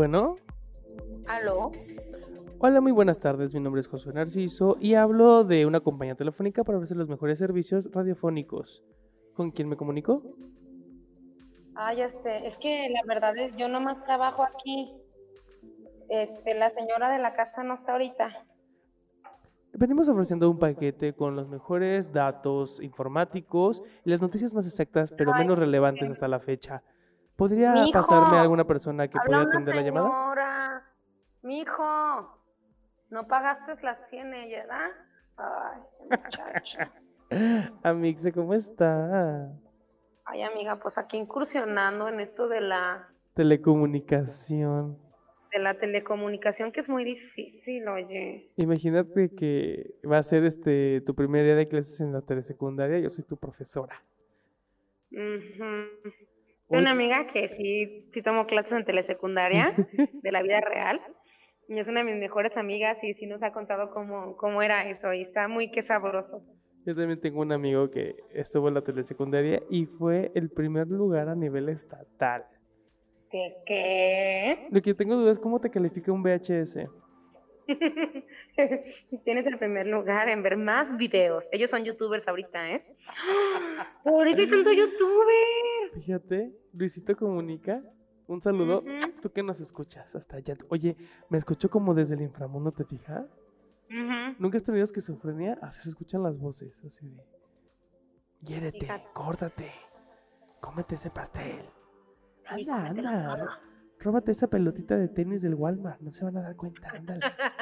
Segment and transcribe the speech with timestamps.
[0.00, 0.38] Bueno.
[1.28, 1.70] ¿Aló?
[2.58, 3.52] Hola, muy buenas tardes.
[3.52, 7.38] Mi nombre es Josué Narciso y hablo de una compañía telefónica para ofrecer los mejores
[7.38, 8.82] servicios radiofónicos.
[9.36, 10.22] ¿Con quién me comunico?
[11.74, 14.90] Ay, este, es que la verdad es, yo nomás trabajo aquí.
[16.08, 18.46] Este, la señora de la casa no está ahorita.
[19.74, 25.34] Venimos ofreciendo un paquete con los mejores datos informáticos y las noticias más exactas, pero
[25.34, 26.82] menos relevantes hasta la fecha.
[27.40, 30.08] ¿Podría Mijo, pasarme a alguna persona que pueda atender la llamada?
[30.08, 30.84] señora.
[31.40, 32.44] Mijo,
[33.08, 34.90] no pagaste las 100, ¿verdad?
[35.38, 36.80] Ay, muchacho.
[37.82, 39.54] Amixe, ¿cómo está?
[40.26, 44.98] Ay, amiga, pues aquí incursionando en esto de la, Telecomunicación.
[45.50, 48.52] de la telecomunicación, que es muy difícil, oye.
[48.56, 53.08] Imagínate que va a ser este tu primer día de clases en la telesecundaria, yo
[53.08, 54.04] soy tu profesora.
[55.10, 56.10] Ujú.
[56.70, 59.72] Hoy- Una amiga que sí, sí tomó clases en telesecundaria
[60.22, 61.00] de la vida real.
[61.68, 64.88] Y es una de mis mejores amigas y sí nos ha contado cómo, cómo era
[64.88, 65.12] eso.
[65.12, 66.42] Y está muy que sabroso.
[66.86, 71.28] Yo también tengo un amigo que estuvo en la telesecundaria y fue el primer lugar
[71.28, 72.44] a nivel estatal.
[73.30, 73.54] ¿Qué?
[73.66, 74.66] ¿Qué?
[74.70, 76.88] Lo que tengo duda es cómo te califica un VHS.
[79.24, 81.48] Tienes el primer lugar en ver más videos.
[81.52, 82.96] Ellos son youtubers ahorita, ¿eh?
[84.04, 85.90] Ahorita hay tanto youtuber.
[85.94, 87.82] Fíjate, Luisito Comunica.
[88.26, 88.84] Un saludo.
[89.22, 90.56] Tú que nos escuchas hasta allá.
[90.68, 90.96] Oye,
[91.28, 93.26] me escucho como desde el inframundo, ¿te fijas?
[94.38, 95.58] ¿Nunca has tenido esquizofrenia?
[95.62, 97.24] Así se escuchan las voces, así de...
[98.42, 99.70] Hiérete, córdate,
[100.60, 101.62] cómete ese pastel.
[102.40, 103.60] Sí, Anda, anda,
[104.00, 107.20] róbate esa pelotita de tenis del Walmart, no se van a dar cuenta, ándale,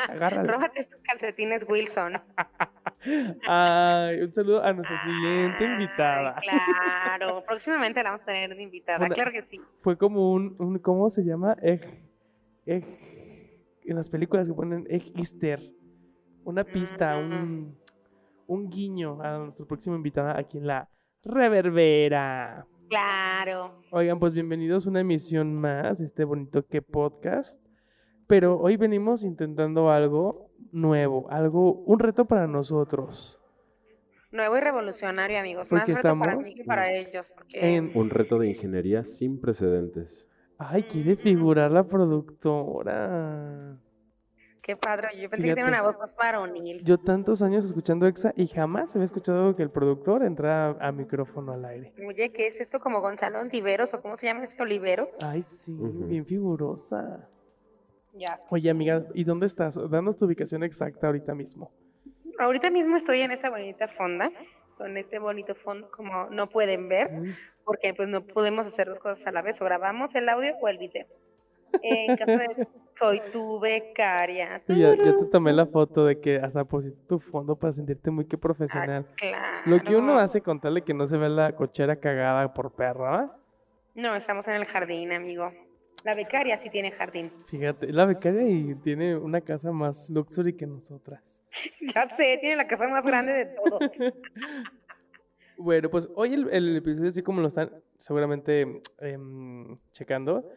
[0.09, 0.53] agárrala.
[0.55, 2.13] Róbate estos calcetines Wilson.
[3.47, 6.37] Ay, un saludo a nuestra siguiente Ay, invitada.
[6.41, 9.61] claro, próximamente la vamos a tener de invitada, Una- claro que sí.
[9.83, 11.57] Fue como un, un- ¿cómo se llama?
[11.63, 11.85] Egg,
[12.67, 12.85] egg,
[13.85, 15.61] en las películas que ponen Egg Easter.
[16.45, 17.77] Una pista, un,
[18.47, 20.89] un guiño a nuestra próxima invitada aquí en la
[21.25, 22.67] Reverbera.
[22.89, 23.83] Claro.
[23.91, 27.61] Oigan, pues bienvenidos a una emisión más este bonito que podcast.
[28.27, 33.39] Pero hoy venimos intentando algo nuevo, algo, un reto para nosotros.
[34.31, 35.69] Nuevo y revolucionario, amigos.
[35.69, 37.31] Porque Más reto para estamos mí que para ellos.
[37.35, 40.27] Porque En, Un reto de ingeniería sin precedentes.
[40.59, 43.79] ay, quiere figurar la productora.
[44.63, 45.09] Qué padre.
[45.21, 46.85] Yo pensé que tenía una voz más varonil.
[46.85, 51.53] Yo tantos años escuchando EXA y jamás había escuchado que el productor entrara a micrófono
[51.53, 51.93] al aire.
[52.07, 52.81] Oye, ¿qué es esto?
[52.81, 55.23] ¿Como Gonzalo Ontiveros o cómo se llama ese Oliveros?
[55.23, 57.29] Ay, sí, bien figurosa.
[58.15, 58.39] Ya.
[58.51, 59.79] Oye, amiga, ¿y dónde estás?
[59.91, 61.71] Danos tu ubicación exacta ahorita mismo.
[62.39, 64.31] Ahorita mismo estoy en esta bonita fonda,
[64.77, 67.11] con este bonito fondo, como no pueden ver,
[67.65, 70.69] porque pues no podemos hacer dos cosas a la vez, o grabamos el audio o
[70.69, 71.07] el video.
[71.83, 74.61] En caso de soy tu becaria.
[74.69, 78.11] y ya, ya te tomé la foto de que hasta pusiste tu fondo para sentirte
[78.11, 79.07] muy que Ah, profesional.
[79.17, 79.63] claro.
[79.67, 82.73] Lo que uno hace con tal de que no se vea la cochera cagada por
[82.75, 83.37] perra,
[83.95, 85.49] No, estamos en el jardín, amigo.
[86.05, 87.31] La becaria sí tiene jardín.
[87.47, 91.23] fíjate, la becaria y tiene una casa más luxury que nosotras.
[91.95, 93.81] Ya sé, tiene la casa más grande de todos.
[95.61, 100.49] Bueno, pues hoy el, el episodio, así como lo están seguramente em, checando,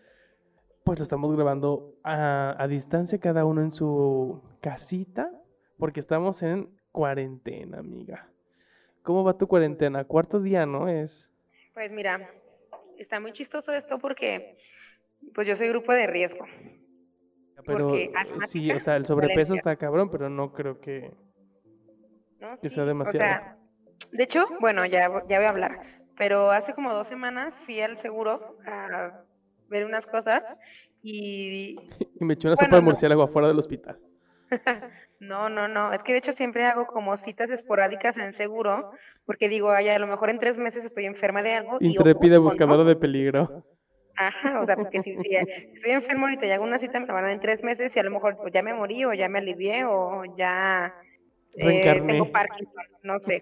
[0.83, 5.29] pues lo estamos grabando a, a distancia, cada uno en su casita,
[5.77, 8.27] porque estamos en cuarentena, amiga.
[9.03, 10.03] ¿Cómo va tu cuarentena?
[10.05, 10.87] Cuarto día, ¿no?
[10.87, 11.31] Es.
[11.73, 12.29] Pues mira,
[12.97, 14.57] está muy chistoso esto porque
[15.33, 16.45] pues yo soy grupo de riesgo.
[17.65, 18.11] Pero Porque
[18.47, 21.13] sí, o sea, el sobrepeso está cabrón, pero no creo que.
[22.39, 22.57] ¿no?
[22.57, 23.17] Que Sí, sea O demasiado.
[23.17, 23.57] sea,
[24.11, 25.79] de hecho, bueno, ya, ya voy a hablar,
[26.17, 29.23] pero hace como dos semanas fui al seguro a
[29.71, 30.43] ver unas cosas
[31.01, 31.77] y
[32.21, 32.85] Y me echó una Bueno, sopa de no.
[32.85, 33.97] murciélago afuera del hospital.
[35.19, 38.91] no, no, no, es que de hecho siempre hago como citas esporádicas en seguro
[39.25, 41.77] porque digo, ay, a lo mejor en tres meses estoy enferma de algo.
[41.79, 42.43] Intrépida ¿no?
[42.43, 43.63] buscadora de peligro.
[44.17, 47.13] Ajá, o sea, porque si, si estoy enfermo ahorita y hago una cita, me la
[47.13, 49.13] van a dar en tres meses y a lo mejor pues, ya me morí o
[49.13, 50.93] ya me alivié o ya
[51.55, 53.41] eh, tengo Parkinson, no sé.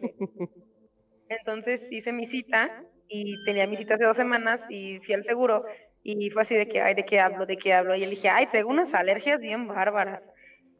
[1.27, 5.65] Entonces hice mi cita y tenía mi cita hace dos semanas y fui al seguro
[6.17, 7.45] y fue así de que, ay, ¿de qué hablo?
[7.45, 7.95] ¿De qué hablo?
[7.95, 10.29] Y él dije, ay, tengo unas alergias bien bárbaras.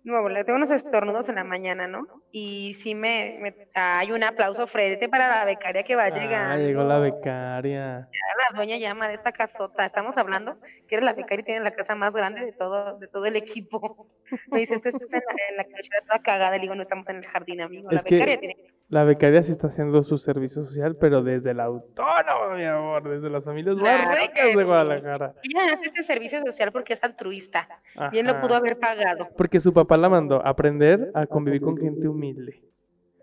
[0.02, 2.08] No, le tengo unos estornudos en la mañana, ¿no?
[2.32, 6.66] Y sí me, me- hay un aplauso frente para la becaria que va Ah, llegando.
[6.66, 8.08] llegó la becaria.
[8.50, 9.86] La dueña llama de esta casota.
[9.86, 13.08] Estamos hablando que eres la becaria y tiene la casa más grande de todo, de
[13.10, 14.08] todo el equipo.
[14.52, 16.52] Me dice, este estás en la, en la cochera toda cagada.
[16.56, 17.92] Le digo, no estamos en el jardín, amigo.
[17.92, 18.56] La Es que- becaria tiene
[18.90, 23.30] La becaria sí está haciendo su servicio social, pero desde el autónomo, mi amor, desde
[23.30, 25.50] las familias más ricas de sí.
[25.54, 27.68] Ella hace este servicio social porque es altruista.
[28.12, 29.30] Bien lo pudo haber pagado.
[29.38, 32.64] Porque su papá la mandó a aprender a convivir con gente humilde.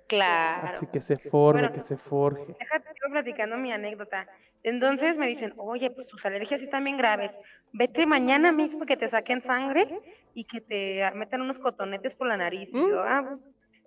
[0.06, 0.68] Claro.
[0.68, 1.74] Así que se forme, Bueno.
[1.74, 2.54] que se forje.
[2.60, 4.28] Déjate, platicando mi anécdota.
[4.62, 7.40] Entonces me dicen, oye, pues tus alergias están bien graves.
[7.72, 10.00] Vete mañana mismo que te saquen sangre
[10.32, 12.72] y que te metan unos cotonetes por la nariz.
[12.72, 13.36] Y, yo, "Ah".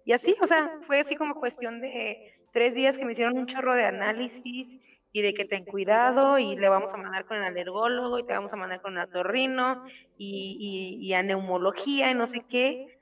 [0.10, 3.46] Y así, o sea, fue así como cuestión de tres días que me hicieron un
[3.46, 4.80] chorro de análisis
[5.12, 8.34] y de que ten cuidado y le vamos a mandar con el alergólogo y te
[8.34, 9.84] vamos a mandar con el otorrino
[10.18, 12.98] y, y, y a neumología y no sé qué.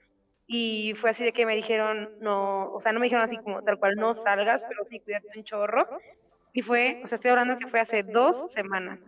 [0.48, 3.64] Y fue así de que me dijeron, no, o sea, no me dijeron así como
[3.64, 5.88] tal cual, no salgas, pero sí cuídate un chorro.
[6.52, 9.02] Y fue, o sea, estoy hablando que fue hace dos semanas.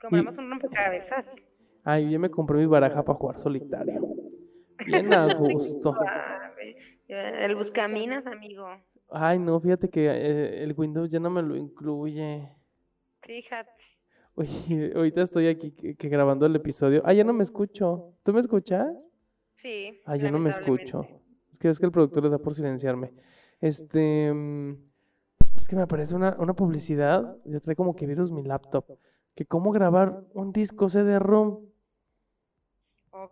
[0.00, 1.36] Compramos un rompecabezas.
[1.84, 4.00] Ay, yo me compré mi baraja para jugar solitario.
[4.86, 5.94] Bien a gusto.
[7.08, 8.66] El buscaminas, amigo.
[9.08, 12.48] Ay, no, fíjate que eh, el Windows ya no me lo incluye.
[13.22, 13.70] Fíjate.
[14.34, 17.02] Oye, ahorita estoy aquí que, que grabando el episodio.
[17.04, 18.14] Ah, ya no me escucho.
[18.22, 18.86] ¿Tú me escuchas?
[19.54, 20.00] Sí.
[20.04, 21.06] Ah, ya no me escucho.
[21.52, 23.14] Es que es que el productor le da por silenciarme.
[23.60, 24.32] Este.
[24.32, 24.72] mm,
[25.56, 27.36] Es que me aparece una, una publicidad.
[27.44, 28.84] Ya trae como que virus mi laptop.
[29.36, 31.60] Que cómo grabar un disco CD-ROM.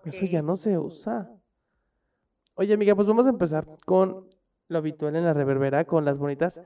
[0.05, 1.31] Eso ya no se usa.
[2.55, 4.29] Oye, amiga, pues vamos a empezar con
[4.69, 6.61] lo habitual en la reverbera, con las bonitas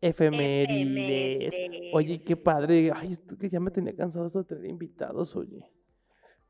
[0.00, 1.54] efemérides.
[1.92, 2.90] Oye, qué padre.
[2.94, 5.70] Ay, esto que ya me tenía cansado de tener invitados, oye.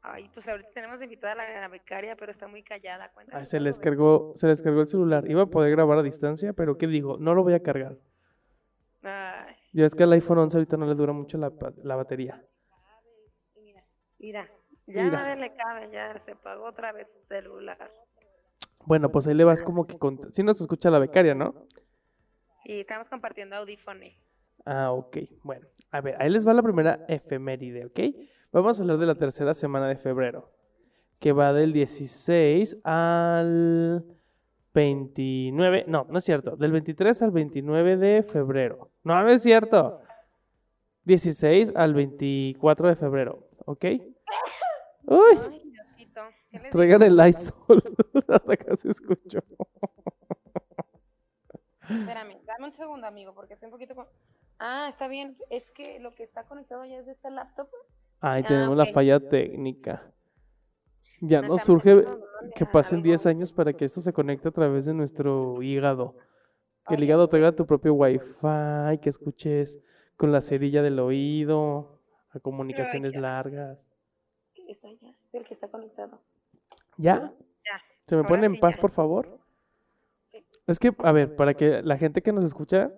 [0.00, 3.10] Ay, pues ahorita tenemos invitada a la, la becaria, pero está muy callada.
[3.10, 5.28] Cuéntame Ay, se les cargó, se les cargó el celular.
[5.30, 7.16] Iba a poder grabar a distancia, pero ¿qué digo?
[7.18, 7.96] No lo voy a cargar.
[9.02, 12.42] Ay, Ya es que al iPhone 11 ahorita no le dura mucho la, la batería.
[14.18, 14.48] mira,
[14.86, 15.22] ya Mira.
[15.22, 17.90] nadie le cabe, ya se pagó otra vez su celular.
[18.86, 20.32] Bueno, pues ahí le vas como que con...
[20.32, 21.66] Si no se escucha la becaria, ¿no?
[22.64, 24.06] Y estamos compartiendo audífono.
[24.64, 25.18] Ah, ok.
[25.42, 28.00] Bueno, a ver, ahí les va la primera efeméride, ¿ok?
[28.52, 30.50] Vamos a hablar de la tercera semana de febrero,
[31.18, 34.04] que va del 16 al
[34.78, 38.92] 29, no, no es cierto, del 23 al 29 de febrero.
[39.02, 40.00] No, no es cierto.
[41.02, 43.84] 16 al 24 de febrero, ¿ok?
[45.04, 45.18] Uy,
[45.50, 46.20] Ay, Diosito.
[46.50, 47.82] ¿qué les traigan el Lysol.
[48.28, 49.40] Hasta acá se escuchó.
[51.82, 54.06] Espérame, dame un segundo, amigo, porque estoy un poquito con...
[54.60, 55.36] Ah, está bien.
[55.50, 57.68] Es que lo que está conectado ya es de este laptop.
[58.20, 60.12] Ahí Ah, tenemos la falla técnica.
[61.20, 62.04] Ya está surge
[62.54, 63.04] que pasen algo.
[63.04, 66.16] 10 años para que esto se conecte a través de nuestro hígado.
[66.86, 69.78] Que el hígado tenga tu propio wifi, que escuches
[70.16, 73.78] con la cerilla del oído, a comunicaciones largas.
[74.66, 76.20] Está ya, es el que está conectado.
[76.96, 77.32] ¿Ya?
[77.64, 77.82] Ya.
[78.06, 79.38] ¿Se me ponen en paz, por favor?
[80.66, 82.92] Es que, a ver, para que la gente que nos escucha,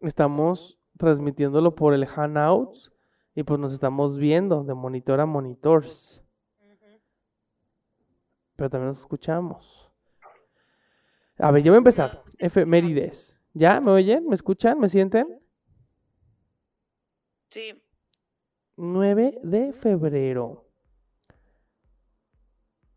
[0.00, 2.92] estamos transmitiéndolo por el Hangouts
[3.34, 6.22] y pues nos estamos viendo de monitor a monitors.
[8.58, 9.88] Pero también nos escuchamos.
[11.38, 12.18] A ver, ya voy a empezar.
[12.38, 13.40] Efemérides.
[13.54, 13.80] ¿Ya?
[13.80, 14.26] ¿Me oyen?
[14.26, 14.80] ¿Me escuchan?
[14.80, 15.40] ¿Me sienten?
[17.50, 17.80] Sí.
[18.76, 20.66] 9 de febrero.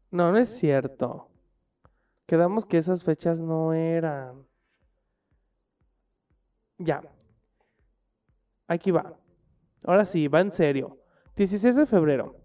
[0.09, 1.29] No, no es cierto.
[2.25, 4.47] Quedamos que esas fechas no eran.
[6.79, 7.03] Ya.
[8.67, 9.15] Aquí va.
[9.83, 10.97] Ahora sí, va en serio.
[11.35, 12.40] 16 de febrero.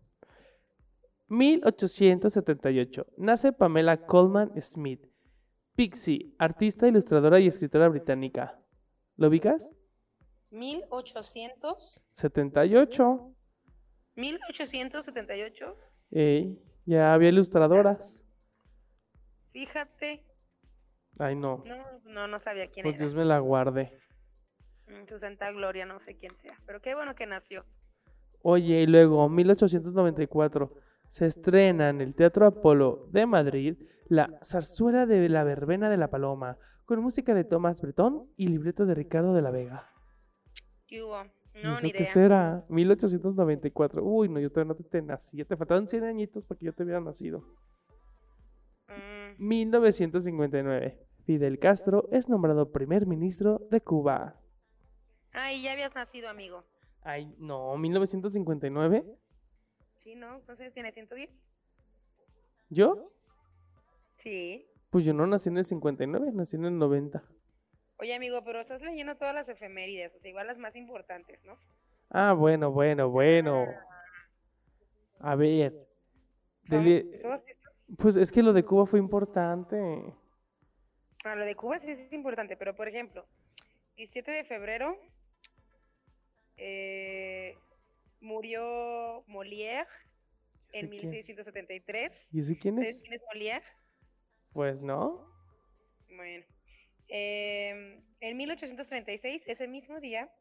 [1.28, 3.06] 1878.
[3.16, 5.06] Nace Pamela Coleman Smith.
[5.74, 8.58] Pixie, artista, ilustradora y escritora británica.
[9.16, 9.70] ¿Lo ubicas?
[10.50, 13.34] 1800, 78.
[14.14, 15.76] 1878.
[16.12, 18.22] Ey, ya había ilustradoras.
[19.52, 20.24] Fíjate.
[21.18, 21.62] Ay, no.
[21.66, 23.04] No, no, no sabía quién Pues era.
[23.04, 23.98] Dios me la guarde.
[24.86, 26.56] Mm, Su santa gloria, no sé quién sea.
[26.66, 27.64] Pero qué bueno que nació.
[28.42, 30.72] Oye, y luego, 1894,
[31.16, 36.10] se estrena en el Teatro Apolo de Madrid la zarzuela de la verbena de la
[36.10, 39.88] paloma, con música de Tomás Bretón y libreto de Ricardo de la Vega.
[40.86, 41.16] ¿Qué hubo?
[41.54, 42.12] ¿Y No, eso ni qué idea.
[42.12, 42.64] será?
[42.68, 44.04] 1894.
[44.04, 45.42] Uy, no, yo todavía no te, te nací.
[45.42, 47.40] Te faltaban 100 añitos para que yo te hubiera nacido.
[48.88, 51.00] Mm, 1959.
[51.24, 54.38] Fidel Castro es nombrado primer ministro de Cuba.
[55.32, 56.62] Ay, ya habías nacido, amigo.
[57.00, 59.02] Ay, no, 1959.
[59.96, 60.28] Sí, ¿no?
[60.44, 60.92] ¿Cuántos años tiene?
[60.92, 61.48] ¿110?
[62.68, 63.10] ¿Yo?
[64.16, 64.68] Sí.
[64.90, 67.22] Pues yo no nací en el 59, nací en el 90.
[67.98, 71.58] Oye, amigo, pero estás leyendo todas las efemérides, o sea, igual las más importantes, ¿no?
[72.10, 73.66] Ah, bueno, bueno, bueno.
[75.20, 75.88] A ver.
[76.64, 77.22] Dele-.
[77.98, 80.14] Pues es que lo de Cuba fue importante.
[81.24, 83.26] Ah, lo de Cuba sí es importante, pero por ejemplo,
[83.96, 84.98] 17 de febrero
[86.56, 87.56] eh,
[88.20, 89.86] murió Molière
[90.72, 91.10] en ¿Ese quién?
[91.10, 92.28] 1673.
[92.32, 93.02] ¿Y ese quién ¿Sabes es?
[93.02, 93.64] quién es Molière?
[94.52, 95.26] Pues no.
[96.08, 96.44] Bueno,
[97.08, 100.32] em, en 1836, ese mismo día,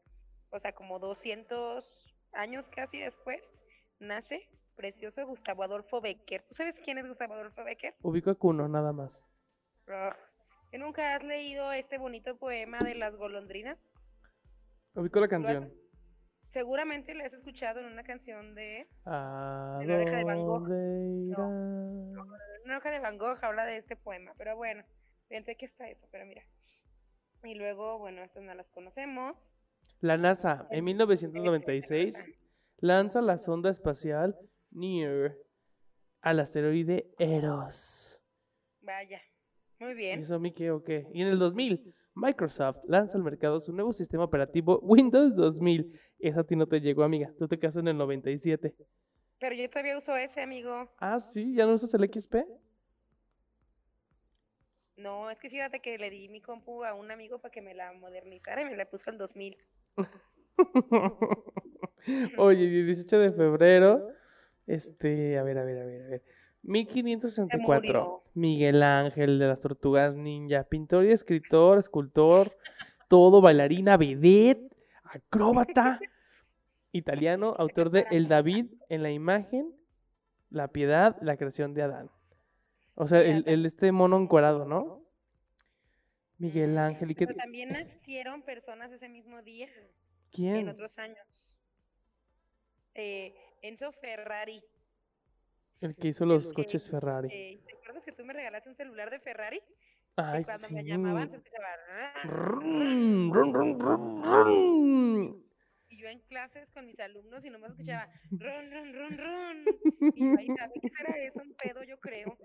[0.50, 3.62] o sea, como 200 años casi después,
[3.98, 6.42] nace precioso Gustavo Adolfo Becker.
[6.42, 7.94] ¿Tú sabes quién es Gustavo Adolfo Becker?
[8.02, 9.22] Ubico a Cuno, nada más.
[9.88, 10.14] Ugh.
[10.70, 13.92] ¿Que ¿Nunca has leído este bonito poema de las golondrinas?
[14.94, 15.72] Ubico la canción.
[16.48, 18.86] Seguramente lo has escuchado en una canción de...
[19.04, 20.68] ¿A En la oreja de Van Gogh.
[20.68, 21.46] dónde irá?
[22.64, 24.84] Una hoja de Van Gogh habla de este poema, pero bueno,
[25.28, 26.42] pensé que está eso, pero mira.
[27.44, 29.56] Y luego, bueno, estas no las conocemos.
[30.00, 32.24] La NASA, en 1996,
[32.78, 34.38] lanza la sonda espacial
[34.70, 35.36] NEAR
[36.22, 38.20] al asteroide Eros.
[38.80, 39.20] Vaya,
[39.78, 40.20] muy ¿Y bien.
[40.20, 41.06] eso a mí qué o qué?
[41.12, 45.92] Y en el 2000, Microsoft lanza al mercado su nuevo sistema operativo Windows 2000.
[46.18, 47.30] Esa a ti no te llegó, amiga.
[47.38, 48.74] Tú te quedaste en el 97.
[49.38, 50.90] Pero yo todavía uso ese, amigo.
[50.98, 52.36] Ah, sí, ¿ya no usas el XP?
[54.96, 57.74] No, es que fíjate que le di mi compu a un amigo para que me
[57.74, 59.58] la modernizara y me la puso al 2000.
[62.38, 64.08] Oye, y el 18 de febrero,
[64.66, 66.22] este, a ver, a ver, a ver, a ver.
[66.66, 68.22] 1564, murió.
[68.34, 72.56] Miguel Ángel de las Tortugas Ninja, pintor y escritor, escultor,
[73.08, 76.00] todo, bailarina, vedette, acróbata,
[76.92, 79.74] italiano, autor de El David en la imagen,
[80.50, 82.10] La Piedad, la creación de Adán.
[82.94, 85.06] O sea, el, el este mono encuadrado, ¿no?
[86.38, 87.26] Miguel Ángel, ¿y qué?
[87.26, 89.88] Pero también nacieron personas ese mismo día, en
[90.32, 90.68] ¿Quién?
[90.68, 91.48] otros años.
[92.94, 94.62] Eh, Enzo Ferrari.
[95.80, 97.28] El que hizo los que- coches Ferrari.
[97.30, 99.60] Eh, ¿Te acuerdas que tú me regalaste un celular de Ferrari?
[100.16, 100.74] Ay, y cuando sí.
[100.74, 101.68] me llamaban se escuchaba...
[105.88, 110.12] Y yo en clases con mis alumnos y nomás escuchaba run, run, run, run.
[110.14, 111.42] Y yo ahí, ¿sabe qué será eso?
[111.42, 112.36] Un pedo, yo creo.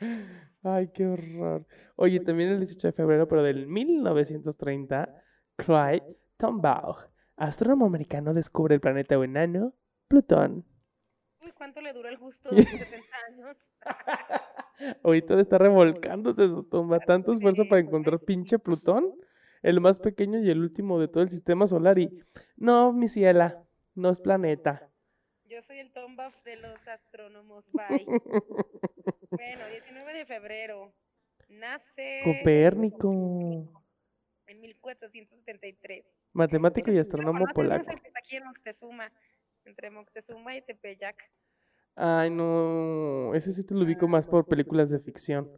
[0.62, 1.66] Ay, qué horror.
[1.96, 5.22] Oye, también el 18 de febrero, pero del 1930,
[5.56, 9.74] Clyde Tombaugh, astrónomo americano, descubre el planeta enano
[10.06, 10.64] Plutón.
[11.68, 12.62] ¿Cuánto le dura el gusto de
[13.02, 13.56] 70 años?
[15.02, 19.04] Ahorita estar revolcándose su tumba, tanto esfuerzo para encontrar pinche Plutón,
[19.62, 21.98] el más pequeño y el último de todo el sistema solar.
[21.98, 22.24] Y
[22.56, 23.62] no, mi ciela,
[23.94, 24.88] no es planeta.
[25.44, 27.64] Yo soy el Tom Buff de los astrónomos.
[27.72, 28.06] Bye.
[29.30, 30.92] Bueno, 19 de febrero.
[31.48, 33.10] Nace Copérnico,
[34.46, 36.04] en 1473.
[36.32, 37.90] matemático y astrónomo polaco.
[37.90, 39.10] está aquí en Moctezuma,
[39.64, 41.30] entre Moctezuma y Tepeyac.
[42.00, 45.50] Ay, no, ese sí te lo ubico más por películas de ficción.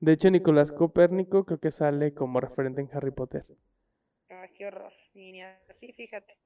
[0.00, 3.46] De hecho, Nicolás Copérnico creo que sale como referente en Harry Potter.
[4.28, 4.92] Ay, qué horror.
[5.14, 6.36] Ni así, fíjate.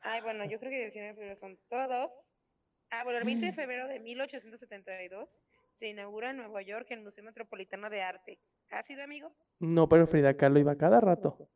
[0.00, 2.36] Ay, bueno, yo creo que 19 de febrero son todos.
[2.90, 5.40] Ah, bueno, el 20 de febrero de 1872
[5.72, 8.38] se inaugura en Nueva York el Museo Metropolitano de Arte.
[8.70, 9.32] ¿Ha sido amigo?
[9.60, 11.48] No, pero Frida Kahlo iba cada rato.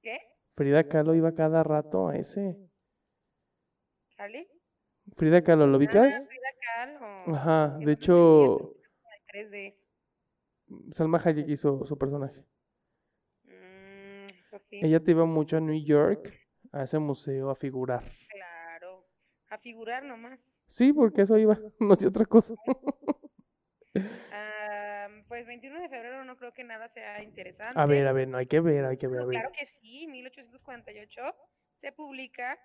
[0.00, 0.20] ¿Qué?
[0.56, 2.56] Frida Kahlo iba cada rato a ese.
[4.16, 4.48] ¿Cali?
[5.16, 6.26] Frida Kahlo, ¿lo Ah, ubicas?
[6.26, 7.36] Frida Kahlo.
[7.36, 8.74] Ajá, de hecho,
[9.32, 9.76] 3D.
[10.90, 12.44] Salma Hayek hizo su personaje.
[13.44, 16.32] Mm, eso sí, Ella te iba mucho a New York,
[16.72, 18.02] a ese museo, a figurar.
[18.30, 19.06] claro.
[19.48, 20.62] A figurar nomás.
[20.66, 22.54] Sí, porque eso iba, no hacía otra cosa.
[25.28, 27.78] Pues 21 de febrero no creo que nada sea interesante.
[27.80, 29.38] A ver, a ver, no hay que ver, hay que ver, a ver.
[29.38, 31.22] claro que sí, 1848
[31.76, 32.58] se publica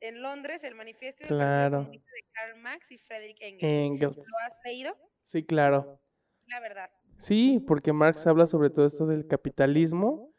[0.00, 1.84] en Londres el manifiesto Claro.
[1.84, 2.02] De
[2.32, 3.62] Karl Marx y Friedrich Engels.
[3.62, 4.16] Engels.
[4.16, 4.96] ¿Lo has leído?
[5.22, 6.00] Sí, claro.
[6.48, 6.90] La verdad.
[7.18, 10.32] Sí, porque Marx habla sobre todo esto del capitalismo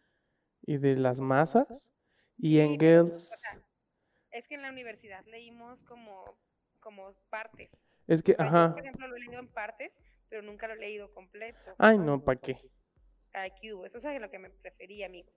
[0.64, 1.92] y de las masas.
[2.38, 3.62] Y Sí, o Engels, sea,
[4.32, 6.38] Es que en la universidad leímos como,
[6.80, 7.70] como partes.
[8.08, 8.72] Es que, O sea, yo, ajá.
[8.74, 9.92] por ejemplo, lo he leído en partes,
[10.28, 11.76] pero nunca lo he leído completo.
[11.78, 12.58] Ay, no, ¿para qué?
[13.74, 13.86] Hubo.
[13.86, 15.32] Eso es lo que me prefería, amigo.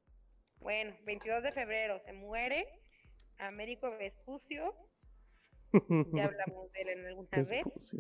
[0.57, 2.67] Bueno, 22 de febrero se muere
[3.39, 4.75] Américo Vespucio.
[6.13, 7.97] Ya hablamos de él en alguna vez.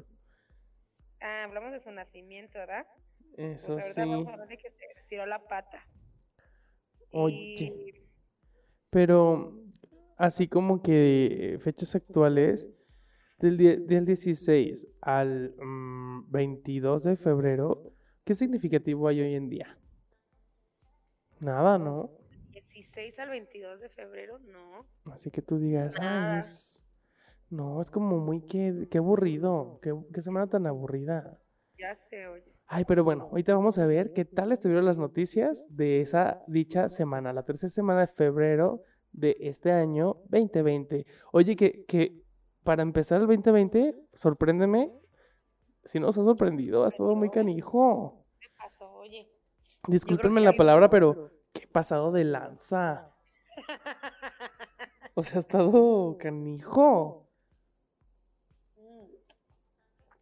[1.20, 2.86] Ah, hablamos de su nacimiento, ¿verdad?
[3.34, 4.00] Pues Eso ahorita sí.
[4.10, 5.84] vamos a hablar de que se estiró la pata.
[7.10, 7.92] Oye, Y
[8.90, 9.60] pero
[10.16, 12.72] así como que fechas actuales,
[13.38, 17.92] del, del 16 al mm, 22 de febrero,
[18.24, 19.78] ¿qué significativo hay hoy en día?
[21.40, 22.10] Nada, ¿no?
[22.94, 24.86] 16 al 22 de febrero, no.
[25.12, 26.40] Así que tú digas, ay, Nada.
[26.40, 26.84] es...
[27.50, 31.38] No, es como muy que, qué aburrido, qué, qué semana tan aburrida.
[31.78, 32.52] Ya se oye.
[32.66, 36.88] Ay, pero bueno, ahorita vamos a ver qué tal estuvieron las noticias de esa dicha
[36.88, 38.82] semana, la tercera semana de febrero
[39.12, 41.06] de este año 2020.
[41.32, 42.22] Oye, que, que
[42.62, 44.92] para empezar el 2020, sorpréndeme,
[45.84, 48.24] si nos ha sorprendido, ha estado muy canijo.
[48.40, 48.90] ¿Qué pasó?
[48.94, 49.28] Oye.
[49.86, 53.10] Discúlpenme la palabra, pero qué pasado de lanza.
[55.16, 57.30] O sea, ha estado canijo.
[58.76, 59.06] Mm.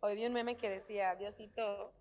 [0.00, 1.94] Hoy vi un meme que decía, Diosito,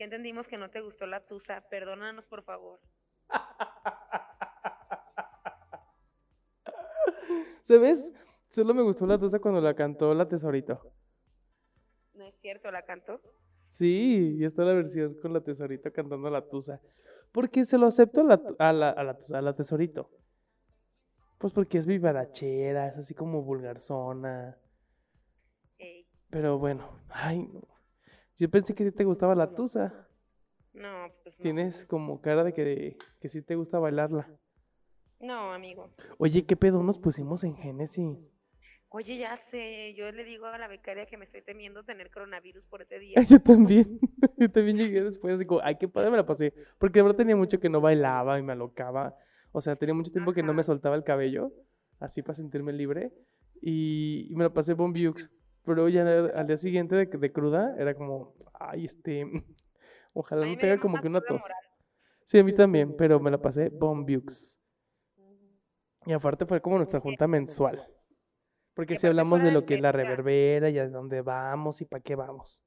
[0.00, 2.80] ya entendimos que no te gustó la tusa, perdónanos por favor.
[7.62, 8.10] ¿Sabes?
[8.48, 10.92] Solo me gustó la tusa cuando la cantó la tesorito.
[12.14, 13.20] No es cierto, la cantó.
[13.68, 16.80] Sí, y está la versión con la tesorito cantando la tusa.
[17.32, 20.10] Porque se lo acepto a la, a la, a la, a la tesorito.
[21.38, 24.58] Pues porque es vivarachera, es así como vulgarzona.
[26.30, 27.62] Pero bueno, ay, no.
[28.36, 30.08] Yo pensé que sí te gustaba la tusa.
[30.72, 31.42] No, pues no.
[31.42, 34.30] Tienes como cara de que, que sí te gusta bailarla.
[35.20, 35.90] No, amigo.
[36.18, 38.18] Oye, ¿qué pedo nos pusimos en Génesis?
[38.94, 42.64] Oye, ya sé, yo le digo a la becaria que me estoy temiendo tener coronavirus
[42.66, 43.22] por ese día.
[43.28, 43.98] Yo también.
[44.38, 46.52] Yo también llegué después y como, ay, qué padre me la pasé.
[46.78, 49.16] Porque de verdad tenía mucho que no bailaba y me alocaba.
[49.52, 50.64] O sea, tenía mucho tiempo que no me Ajá.
[50.64, 51.52] soltaba el cabello,
[52.00, 53.12] así para sentirme libre.
[53.62, 55.30] Y, y me la pasé bombiux.
[55.64, 59.24] Pero ya al día siguiente de, de cruda era como, ay, este,
[60.12, 61.40] ojalá no tenga como que una tos.
[61.40, 61.56] moral.
[62.24, 64.58] Sí, a mí también, pero me la pasé bombiux.
[66.04, 67.86] Y aparte fue como nuestra junta mensual.
[68.74, 72.02] Porque si hablamos de lo que es la reverbera y a dónde vamos y para
[72.02, 72.62] qué vamos.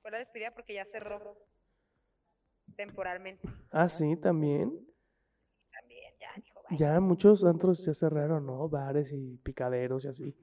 [0.00, 1.36] Fue la despedida porque ya cerró
[2.76, 3.48] temporalmente.
[3.70, 4.70] Ah, sí, también.
[5.72, 8.68] También, ya, dijo, vaya, Ya muchos antros ya cerraron, ¿no?
[8.68, 10.36] Bares y picaderos y así.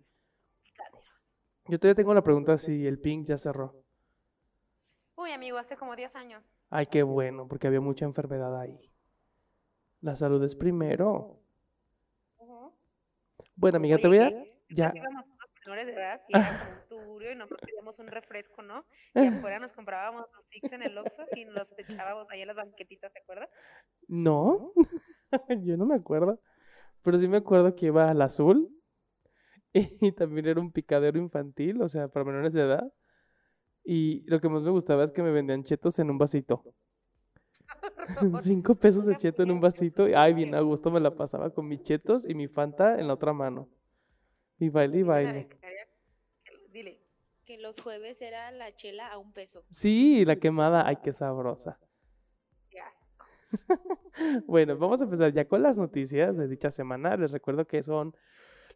[0.63, 1.03] picaderos.
[1.67, 3.83] Yo todavía tengo la pregunta si el Pink ya cerró.
[5.15, 6.43] Uy, amigo, hace como 10 años.
[6.69, 8.91] Ay, qué bueno, porque había mucha enfermedad ahí.
[10.01, 11.42] La salud es primero.
[13.55, 14.31] Bueno, amiga, te voy a...
[14.69, 14.91] Ya.
[15.65, 16.33] menores de edad y
[16.73, 18.85] un tugurio y nosotros pedíamos un refresco, ¿no?
[19.13, 19.19] Y
[19.51, 23.13] afuera nos comprábamos los Six en el Oxxo y los echábamos ahí en las banquetitas,
[23.13, 23.49] ¿te acuerdas?
[24.07, 24.73] No,
[25.63, 26.39] yo no me acuerdo.
[27.03, 28.69] Pero sí me acuerdo que iba al azul
[29.73, 32.93] y también era un picadero infantil, o sea, para menores de edad.
[33.83, 36.63] Y lo que más me gustaba es que me vendían chetos en un vasito.
[38.41, 40.07] Cinco pesos de cheto en un vasito.
[40.07, 43.07] y, Ay, bien a gusto me la pasaba con mis chetos y mi Fanta en
[43.07, 43.69] la otra mano.
[44.59, 45.49] Y baile y baile.
[46.71, 46.99] Dile,
[47.45, 49.63] Que los jueves era la chela a un peso.
[49.69, 51.79] Sí, la quemada, ay, qué sabrosa.
[52.69, 53.25] qué asco.
[54.47, 57.17] Bueno, vamos a empezar ya con las noticias de dicha semana.
[57.17, 58.15] Les recuerdo que son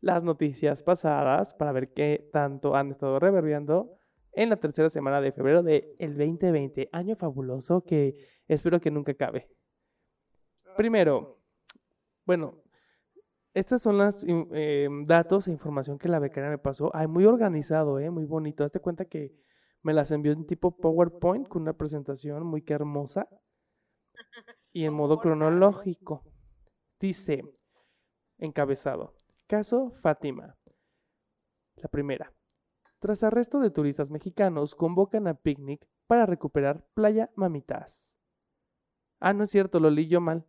[0.01, 3.96] las noticias pasadas para ver qué tanto han estado reverberando
[4.37, 6.89] en la tercera semana de febrero del 2020.
[6.91, 8.15] Año fabuloso que
[8.47, 9.49] espero que nunca acabe.
[10.77, 11.41] Primero,
[12.23, 12.61] bueno,
[13.55, 16.91] estas son las em, datos e información que la becaria me pasó.
[16.93, 18.11] Ay, muy organizado, ¿eh?
[18.11, 18.63] Muy bonito.
[18.63, 19.33] Hazte cuenta que
[19.81, 23.27] me las envió en tipo PowerPoint con una presentación muy que hermosa
[24.71, 26.23] y en modo cronológico.
[26.99, 27.41] Dice,
[28.37, 29.15] encabezado,
[29.47, 30.55] caso Fátima.
[31.77, 32.36] La primera.
[32.99, 38.15] Tras arresto de turistas mexicanos, convocan a picnic para recuperar Playa Mamitas.
[39.19, 40.45] Ah, no es cierto, lo leí yo mal.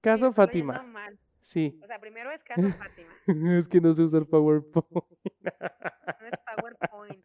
[0.00, 0.82] Caso Sí, Fátima.
[0.82, 1.18] mal.
[1.40, 3.10] Sí, O sea, primero es caso Fátima,
[3.58, 4.88] es que no sé usar PowerPoint.
[6.20, 7.24] no es PowerPoint,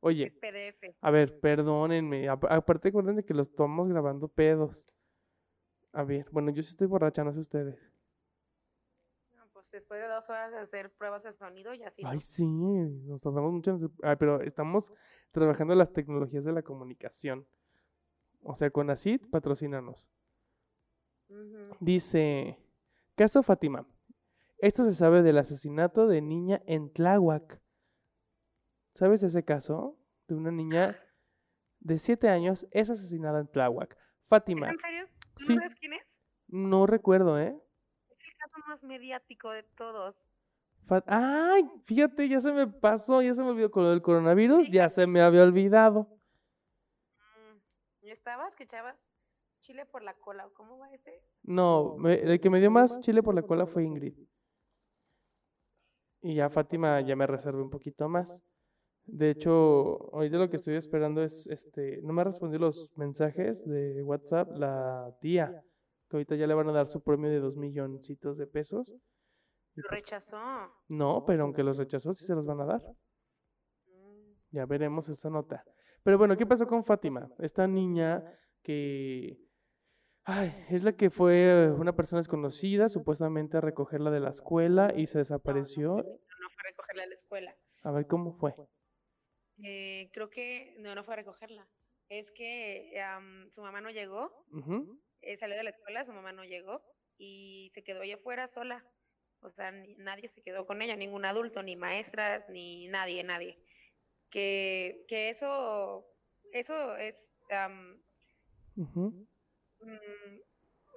[0.00, 0.94] Oye, es PDF.
[1.00, 2.28] a ver, perdónenme.
[2.28, 4.86] ap- Aparte, acuérdense que los estamos grabando pedos.
[5.92, 7.78] A ver, bueno, yo sí estoy borracha, no sé ustedes.
[9.74, 12.02] No, después de dos horas de hacer pruebas de sonido, ya sí.
[12.06, 14.92] Ay, sí, nos tardamos mucho en Ay, pero estamos
[15.32, 17.46] trabajando las tecnologías de la comunicación.
[18.42, 20.08] O sea, con ACID, patrocínanos.
[21.80, 22.58] Dice,
[23.16, 23.86] caso Fátima.
[24.58, 27.60] Esto se sabe del asesinato de niña en Tláhuac.
[28.94, 29.98] ¿Sabes ese caso?
[30.28, 30.96] De una niña
[31.80, 33.94] de 7 años es asesinada en Tláhuac.
[33.94, 35.06] ¿Es Fátima, en serio?
[35.36, 35.54] ¿Tú Sí.
[35.56, 36.02] no sabes quién es?
[36.46, 37.58] no recuerdo, ¿eh?
[38.66, 40.16] Más mediático de todos.
[41.06, 44.88] Ay, fíjate, ya se me pasó, ya se me olvidó con lo del coronavirus, ya
[44.88, 46.08] se me había olvidado.
[47.18, 47.58] Mm,
[48.06, 48.96] ¿Y estabas que echabas
[49.62, 50.46] chile por la cola?
[50.46, 51.22] ¿o ¿Cómo va ese?
[51.42, 54.14] No, me- el que me dio más chile por la cola fue Ingrid.
[56.22, 58.42] Y ya Fátima ya me reservé un poquito más.
[59.06, 63.62] De hecho, ahorita lo que estoy esperando es, este, no me ha respondido los mensajes
[63.66, 65.62] de WhatsApp la tía,
[66.14, 68.88] que ahorita ya le van a dar su premio de dos milloncitos de pesos.
[69.74, 70.38] Lo pues, rechazó.
[70.86, 72.82] no, pero aunque los rechazó, sí se los van a dar.
[74.50, 75.64] Ya veremos esa nota.
[76.04, 77.28] Pero bueno, ¿qué pasó con Fátima?
[77.40, 78.22] Esta niña
[78.62, 79.40] que
[80.22, 85.06] ay, es la que fue una persona desconocida, supuestamente a recogerla de la escuela y
[85.06, 85.96] se desapareció.
[85.96, 87.56] No fue a recogerla a la escuela.
[87.82, 88.54] A ver cómo fue.
[89.64, 91.66] Eh, creo que no, no fue a recogerla.
[92.08, 92.92] Es que
[93.50, 95.00] su mamá no llegó, Ujú.
[95.26, 96.82] Eh, salió de la escuela, su mamá no llegó
[97.18, 98.84] y se quedó ella afuera sola.
[99.40, 103.58] O sea, ni- nadie se quedó con ella, ningún adulto, ni maestras, ni nadie, nadie.
[104.30, 106.06] Que, que eso,
[106.52, 107.30] eso es,
[109.80, 110.38] mm,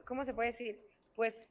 [0.05, 0.81] ¿cómo se puede decir?
[1.15, 1.49] Pues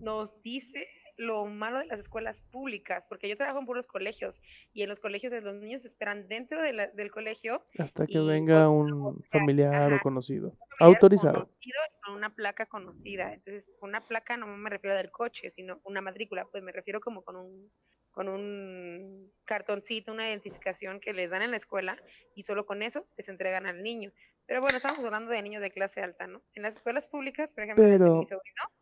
[0.00, 4.40] nos dice lo malo de las escuelas públicas, porque yo trabajo en puros colegios
[4.72, 8.68] y en los colegios los niños esperan dentro de la- del colegio Hasta que venga
[8.68, 10.50] un familiar o conocido.
[10.50, 11.44] familiar Autorizado.
[11.46, 13.32] conocido y con una placa conocida.
[13.34, 17.22] Entonces, una placa no me refiero del coche, sino una matrícula, pues me refiero como
[17.22, 17.70] con un
[18.14, 21.96] con un cartoncito, una identificación que les dan en la escuela
[22.34, 24.12] y solo con eso les entregan al niño.
[24.44, 26.42] Pero bueno, estamos hablando de niños de clase alta, ¿no?
[26.52, 28.81] En las escuelas públicas, por ejemplo, Pero- mis sobrinos,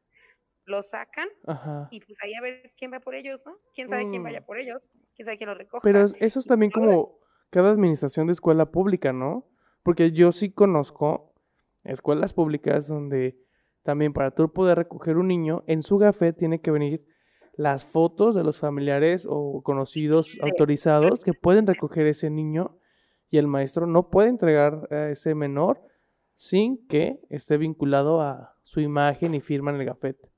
[0.70, 1.88] los sacan Ajá.
[1.90, 3.56] y pues ahí a ver quién va por ellos, ¿no?
[3.74, 4.44] ¿Quién sabe quién vaya Mm.
[4.44, 4.90] por ellos?
[5.14, 5.82] ¿Quién sabe quién los recoja?
[5.84, 7.18] Pero es- eso es también como
[7.50, 9.46] cada administración de escuela pública, ¿no?
[9.82, 11.34] Porque yo sí conozco
[11.84, 13.38] escuelas públicas donde
[13.82, 17.04] también para tú poder recoger un niño, en su gafet tiene que venir
[17.54, 22.78] las fotos de los familiares o conocidos autorizados que pueden recoger ese niño
[23.30, 25.80] y el maestro no puede entregar a ese menor
[26.34, 30.29] sin que esté vinculado a su imagen y firma en el gafet.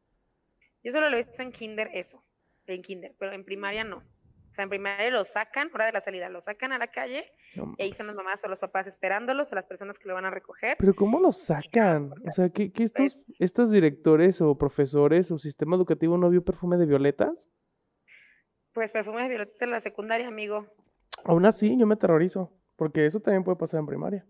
[0.82, 2.24] Yo solo lo he visto en kinder eso,
[2.66, 3.98] en kinder, pero en primaria no.
[3.98, 7.24] O sea, en primaria lo sacan, hora de la salida, lo sacan a la calle
[7.56, 10.14] No y ahí están las mamás o los papás esperándolos, a las personas que lo
[10.14, 10.76] van a recoger.
[10.78, 12.12] Pero ¿cómo lo sacan?
[12.28, 16.44] O sea, ¿que, que estos, Pues- estos directores o profesores o sistema educativo no vio
[16.44, 17.48] perfume de violetas?
[18.74, 20.66] Pues perfumes de violetas de la secundaria, amigo.
[21.24, 24.26] Aún así, yo me aterrorizo, porque eso también puede pasar en primaria.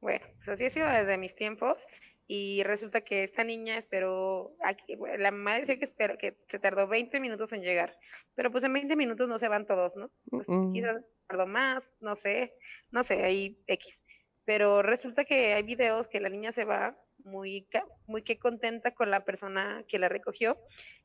[0.00, 1.86] Bueno, pues así ha sido desde mis tiempos
[2.32, 6.86] y resulta que esta niña esperó, aquí- la mamá decía que, esperó, que se tardó
[6.86, 7.98] 20 minutos en llegar,
[8.36, 10.12] pero pues en 20 minutos no se van todos, ¿no?
[10.30, 12.54] Pues quizás tardó más, no sé,
[12.92, 14.04] no sé, ahí X.
[14.44, 17.66] Pero resulta que hay videos que la niña se va muy,
[18.06, 20.56] muy que contenta con la persona que la recogió,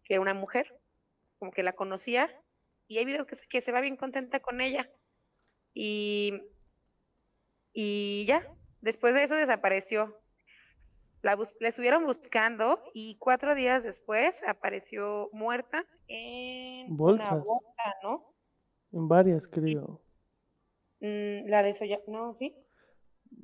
[0.04, 0.78] que una mujer,
[1.40, 2.30] como que la conocía,
[2.88, 4.88] y hay videos que se, que se va bien contenta con ella.
[5.74, 6.40] Y,
[7.74, 8.48] y ya,
[8.82, 10.22] después de eso desapareció.
[11.26, 17.44] La, bus- la estuvieron buscando y cuatro días después apareció muerta en una Bolsas.
[17.44, 18.32] bolsa, ¿no?
[18.92, 20.02] En varias, creo.
[21.00, 22.56] Mm, la de Soya, no, sí.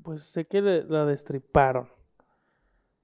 [0.04, 1.90] Pues sé que la destriparon.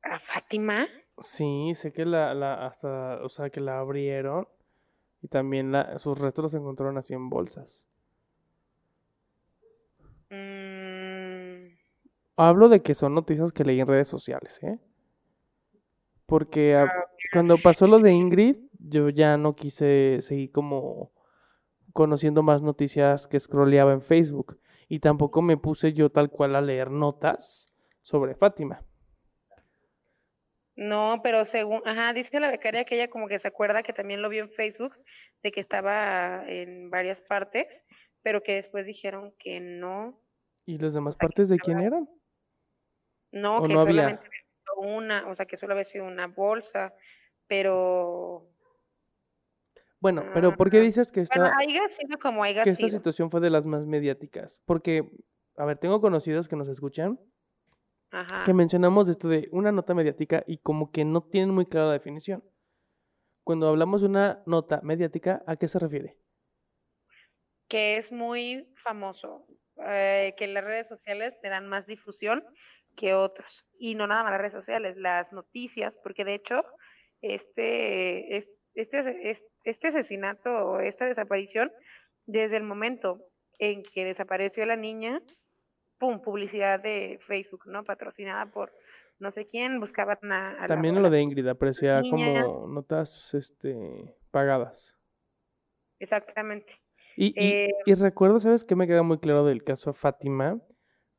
[0.04, 0.88] ¿A Fátima?
[1.22, 4.48] Sí, sé que la, la hasta, o sea, que la abrieron
[5.24, 7.88] y también la, sus restos los encontraron así en bolsas.
[10.30, 10.67] Mm,
[12.38, 14.80] Hablo de que son noticias que leí en redes sociales, ¿eh?
[16.26, 16.92] Porque a-
[17.34, 21.12] cuando pasó lo de Ingrid, yo ya no quise seguir como
[21.94, 24.60] conociendo más noticias que scrolleaba en Facebook.
[24.90, 28.84] Y tampoco me puse yo tal cual a leer notas sobre Fátima.
[30.76, 34.22] no, pero según, ajá, dice la becaria que ella como que se acuerda que también
[34.22, 34.94] lo vio en Facebook,
[35.44, 37.84] de que estaba en varias partes,
[38.22, 40.20] pero que después dijeron que no,
[40.68, 42.08] ¿Y las demás sea, partes de quién eran?
[43.42, 46.94] No, ¿O que no solamente había una, o sea, que solo había sido una bolsa,
[47.48, 48.50] pero
[50.00, 53.32] Bueno, pero ¿por qué dices que bueno, esta, haya sido como haya que esta situación
[53.32, 54.62] fue de las más mediáticas?
[54.66, 55.10] Porque,
[55.56, 57.20] a ver, tengo conocidos que nos escuchan
[58.12, 58.44] Ajá.
[58.46, 61.94] que mencionamos esto de una nota mediática y como que no tienen muy clara la
[61.94, 62.44] definición.
[63.44, 66.18] Cuando hablamos de una nota mediática, ¿a qué se refiere?
[67.68, 69.46] que es muy famoso,
[69.86, 72.44] eh, que las redes sociales le dan más difusión
[72.98, 73.66] que otros.
[73.80, 76.66] Y no nada más las redes sociales, las noticias, porque de hecho,
[77.22, 79.32] este, es, este,
[79.64, 81.72] este asesinato o esta desaparición,
[82.26, 83.24] desde el momento
[83.60, 85.22] en que desapareció la niña,
[85.98, 87.84] pum, publicidad de Facebook, ¿no?
[87.86, 88.74] Patrocinada por
[89.20, 92.44] no sé quién, buscaban a, a También lo de Ingrid aparecía niña.
[92.44, 94.94] como notas este, pagadas.
[96.00, 96.74] Exactamente.
[97.16, 100.60] Y, y- Eh, y recuerdo, ¿sabes qué me queda muy claro del caso Fátima?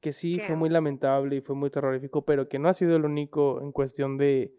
[0.01, 0.45] Que sí ¿Qué?
[0.47, 3.73] fue muy lamentable y fue muy terrorífico, pero que no ha sido el único en
[3.73, 4.55] cuestión de,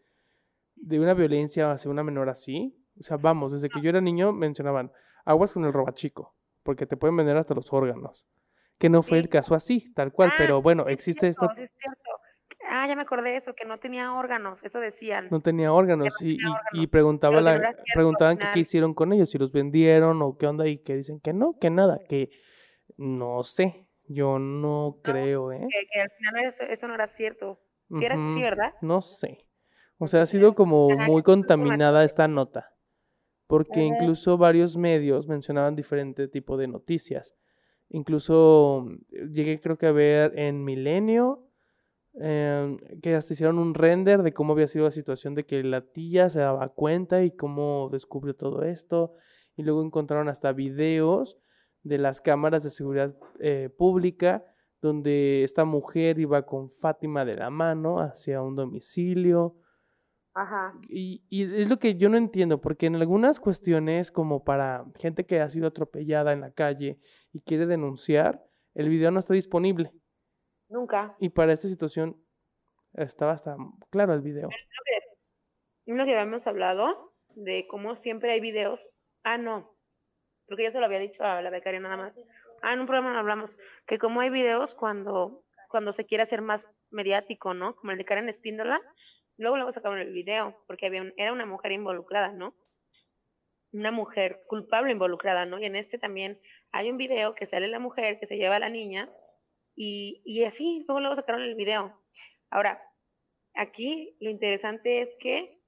[0.76, 2.76] de una violencia hacia una menor así.
[3.00, 4.92] O sea, vamos, desde que yo era niño mencionaban
[5.24, 8.28] aguas con el robachico, porque te pueden vender hasta los órganos.
[8.78, 11.64] Que no fue el caso así, tal cual, Ah, pero bueno, es existe cierto, esta
[11.64, 12.10] es cierto.
[12.70, 15.28] Ah, ya me acordé de eso, que no tenía órganos, eso decían.
[15.32, 19.30] No tenía órganos y, tenía órganos, preguntaba la- cierto preguntaban que qué hicieron con ellos,
[19.30, 22.30] si los vendieron o qué onda y que dicen que no, que nada, que
[22.98, 25.66] no sé, yo no creo, ¿eh?
[25.72, 27.60] Que, que al final eso, eso no era cierto.
[27.94, 28.74] Sí, era, sí, ¿verdad?
[28.82, 29.46] No sé.
[29.98, 32.74] O No sea, ha sido como muy contaminada esta nota,
[33.48, 37.36] porque incluso varios medios mencionaban diferente tipo de noticias.
[37.90, 41.48] Incluso mm, llegué creo que a ver en Milenio
[42.16, 45.82] em, que hasta hicieron un render de cómo había sido la situación de que la
[45.82, 49.14] tía se daba cuenta y cómo descubrió todo esto.
[49.56, 51.38] Y luego encontraron hasta videos
[51.84, 54.44] de las cámaras de seguridad eh, pública
[54.82, 59.58] donde esta mujer iba con Fátima de la mano hacia un domicilio.
[60.34, 60.74] Ajá.
[60.88, 65.26] Y, y es lo que yo no entiendo, porque en algunas cuestiones, como para gente
[65.26, 67.00] que ha sido atropellada en la calle
[67.34, 69.92] y quiere denunciar, el video no está disponible.
[70.70, 71.16] Nunca.
[71.20, 72.24] Y para esta situación
[72.94, 73.58] estaba hasta
[73.90, 74.50] claro el video.
[75.86, 78.88] Lo que habíamos hablado de cómo siempre hay videos.
[79.24, 79.76] Ah, no.
[80.50, 82.20] Porque yo se lo había dicho a la becaria nada más.
[82.62, 83.58] Ah, en un programa no hablamos.
[83.86, 87.76] Que como hay videos cuando, cuando se quiere hacer más mediático, ¿no?
[87.76, 88.82] Como el de Karen Espíndola.
[89.38, 92.56] Luego luego sacaron el video, porque había un- era una mujer involucrada, ¿no?
[93.72, 95.60] Una mujer culpable involucrada, ¿no?
[95.60, 98.60] Y en este también hay un video que sale la mujer que se lleva a
[98.60, 99.10] la niña
[99.76, 102.02] y, y así, luego luego sacaron el video.
[102.50, 102.82] Ahora,
[103.54, 105.62] aquí lo interesante es que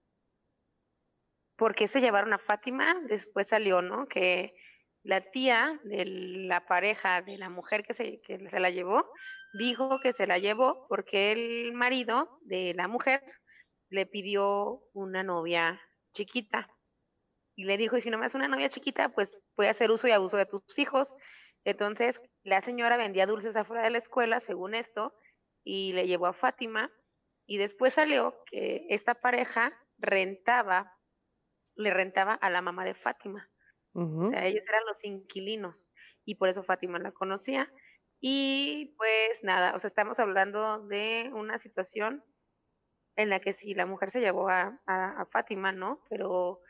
[1.56, 3.00] ¿por qué se llevaron a Fátima?
[3.08, 4.08] Después salió, ¿no?
[4.08, 4.56] Que
[5.04, 9.10] la tía de la pareja de la mujer que se, que se la llevó,
[9.54, 13.24] dijo que se la llevó porque el marido de la mujer
[13.90, 15.82] le pidió una novia
[16.14, 16.70] chiquita.
[17.56, 19.92] Y le dijo, y si no me haces una novia chiquita, pues voy a hacer
[19.92, 21.16] uso y abuso de tus hijos.
[21.64, 25.14] Entonces, la señora vendía dulces afuera de la escuela, según esto,
[25.64, 26.92] y le llevó a Fátima.
[27.46, 30.98] Y después salió que esta pareja rentaba,
[31.76, 33.50] le rentaba a la mamá de Fátima.
[33.93, 35.91] O sea, ellos eran los inquilinos
[36.25, 37.71] y por eso Fátima la conocía.
[38.19, 42.23] Y pues nada, o sea, estamos hablando de una situación
[43.15, 46.01] en la que sí, la mujer se llevó a, a- a Fátima, ¿no?
[46.10, 46.62] Pero,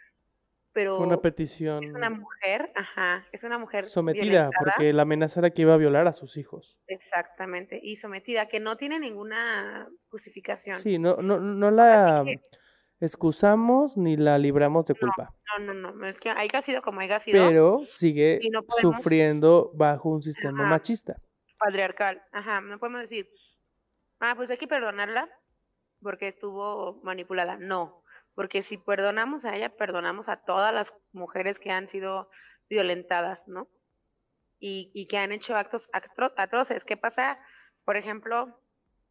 [0.73, 5.03] pero Fue una petición es una mujer, ajá, es una mujer sometida, violentada, porque la
[5.03, 6.77] amenaza era que iba a violar a sus hijos.
[6.87, 10.79] exactamente, y sometida, que no tiene ninguna justificación.
[10.79, 12.41] Sí, no, no, no la que-
[13.01, 17.19] excusamos ni la libramos de culpa, No, no, no, es que haya sido como haya
[17.19, 20.69] sido, pero sigue y no podemos- sufriendo bajo un sistema Ajá.
[20.69, 21.17] machista.
[21.57, 23.29] patriarcal, ajá, no podemos decir,
[24.19, 25.29] ah, pues hay que perdonarla
[26.01, 31.69] porque estuvo manipulada, no, porque si perdonamos a ella, perdonamos a todas las mujeres que
[31.69, 32.29] han sido
[32.69, 33.67] violentadas, ¿no?
[34.59, 35.89] Y, y que han hecho actos
[36.37, 36.85] atroces.
[36.85, 37.37] ¿Qué pasa?
[37.83, 38.59] Por ejemplo,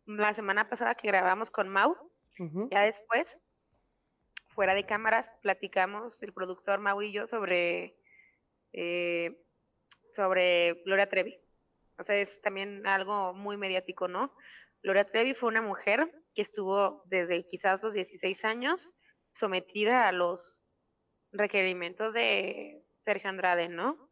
[0.06, 1.94] la semana pasada que grabamos con Mau,
[2.70, 3.36] ya después,
[4.60, 7.96] fuera de cámaras, platicamos el productor Mau y yo sobre,
[8.74, 9.42] eh,
[10.10, 11.40] sobre Gloria Trevi.
[11.98, 14.34] O sea, es también algo muy mediático, ¿no?
[14.82, 18.92] Gloria Trevi fue una mujer que estuvo desde quizás los 16 años
[19.32, 20.58] sometida a los
[21.32, 24.10] requerimientos de Sergio Andrade, ¿no?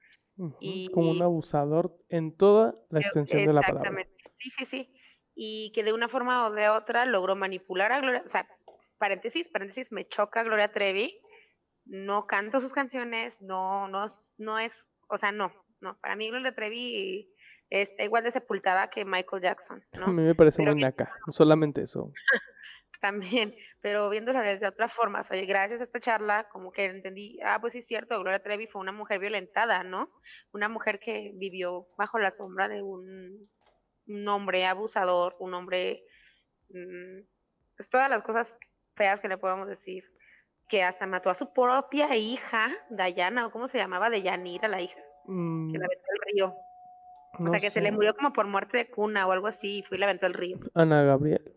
[0.61, 3.80] Y- Como un abusador en toda la extensión de la palabra.
[3.82, 4.24] Exactamente.
[4.37, 4.94] Sí, sí, sí.
[5.34, 8.48] Y que de una forma o de otra logró manipular a Gloria, o sea,
[8.98, 11.20] paréntesis, paréntesis, me choca Gloria Trevi,
[11.84, 16.28] no canto sus canciones, no, no, es- no es, o sea, no, no, para mí
[16.28, 17.32] Gloria Trevi
[17.70, 20.08] está igual de sepultada que Michael Jackson, A ¿no?
[20.08, 22.12] mí me parece Pero muy naca, solamente eso.
[23.00, 27.58] También, pero viéndola desde otra forma, oye, gracias a esta charla, como que entendí, ah,
[27.61, 30.11] pues sí es cierto, Gloria Trevi fue una mujer violentada, ¿no?
[30.52, 33.48] Una mujer que vivió bajo la sombra de un,
[34.08, 36.02] un hombre abusador, un hombre,
[36.70, 37.20] mm,
[37.76, 38.52] pues todas las cosas
[38.98, 40.04] feas que le podemos decir,
[40.68, 44.80] que hasta mató a su propia hija, Dayana, o cómo se llamaba, de Yanira, la
[44.82, 46.54] hija, Mm, que la aventó al río.
[47.40, 49.82] O sea, que se le murió como por muerte de cuna o algo así, y
[49.82, 50.58] fue y la aventó al río.
[50.74, 51.54] Ana Gabriel.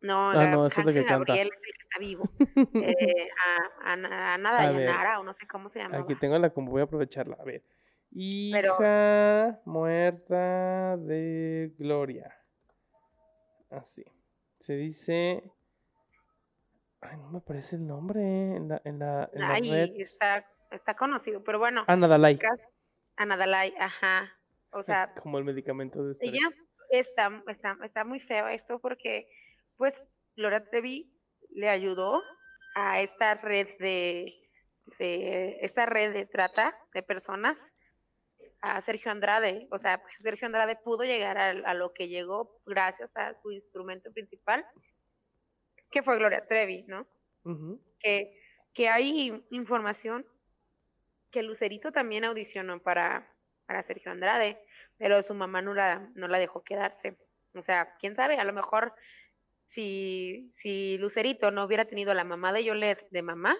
[0.00, 1.26] No, Ah, la no, eso es lo que canta.
[1.32, 2.24] Gabriel el que está vivo.
[2.96, 3.28] Eh,
[3.84, 3.92] a, a,
[4.34, 4.62] Ana A.
[4.72, 6.02] Dayanara, o no sé cómo se llamaba.
[6.04, 7.36] Aquí tengo la compu, voy a aprovecharla.
[7.40, 7.62] A ver.
[8.10, 12.36] Pero- Hija muerta de Gloria.
[13.70, 14.04] Así.
[14.60, 15.42] Se dice.
[17.02, 19.90] Ay, no me aparece el nombre en la, en la, en la red.
[19.96, 22.38] está, está conocido, pero bueno, Ana Dalai.
[22.38, 22.60] Cas-
[23.16, 24.32] Ana Dalai, ajá.
[24.70, 26.30] O sea, Como el medicamento de estrés.
[26.32, 26.48] ella
[26.90, 29.28] está, está, está muy feo esto porque,
[29.76, 30.02] pues,
[30.36, 31.12] Gloria Trevi
[31.50, 32.22] le ayudó
[32.74, 34.32] a esta red de,
[34.98, 37.72] de esta red de trata de personas
[38.62, 39.66] a Sergio Andrade.
[39.72, 43.50] O sea, pues, Sergio Andrade pudo llegar a, a lo que llegó gracias a su
[43.52, 44.64] instrumento principal,
[45.92, 47.06] que fue Gloria Trevi, ¿no?
[48.00, 48.36] Que,
[48.72, 50.26] que hay información
[51.30, 53.32] que Lucerito también audicionó para,
[53.66, 54.58] para Sergio Andrade,
[54.98, 57.16] pero su mamá no la, no la dejó quedarse.
[57.54, 58.94] O sea, quién sabe, a lo mejor
[59.64, 63.56] si, si Lucerito no hubiera tenido la mamá de Yolette de mamá,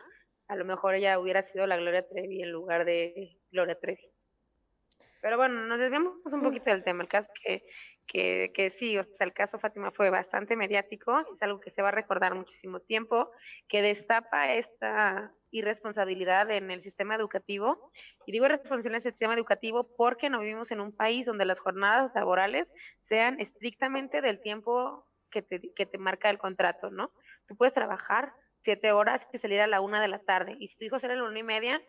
[0.49, 4.11] a lo mejor ella hubiera sido la Gloria Trevi en lugar de Gloria Trevi.
[5.23, 7.05] Pero bueno, nos desviamos un poquito del tema.
[7.05, 7.67] El caso es que,
[8.07, 11.83] que, que sí, o sea, el caso Fátima fue bastante mediático, es algo que se
[11.83, 13.31] va a recordar muchísimo tiempo,
[13.69, 17.93] que destapa esta irresponsabilidad en el sistema educativo.
[18.27, 21.61] Y digo irresponsabilidad en el sistema educativo porque no vivimos en un país donde las
[21.61, 27.13] jornadas laborales sean estrictamente del tiempo que te, que te marca el contrato, ¿no?
[27.47, 30.57] Tú puedes trabajar siete horas y salir a la una de la tarde.
[30.59, 31.83] Y si tu hijo sale a la una y media,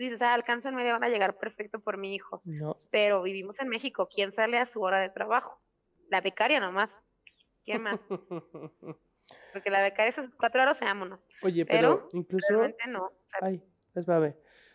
[0.00, 2.40] tú dices, ah, alcanzo en media hora a llegar perfecto por mi hijo.
[2.44, 2.76] No.
[2.90, 5.60] Pero vivimos en México, ¿quién sale a su hora de trabajo?
[6.08, 7.02] La becaria nomás.
[7.64, 8.06] ¿Quién más?
[9.52, 11.20] Porque la becaria esas cuatro horas, seámonos.
[11.42, 12.46] Oye, pero, Pero incluso.
[12.50, 13.04] Realmente no.
[13.04, 13.62] O sea, Ay,
[13.94, 14.34] espérame.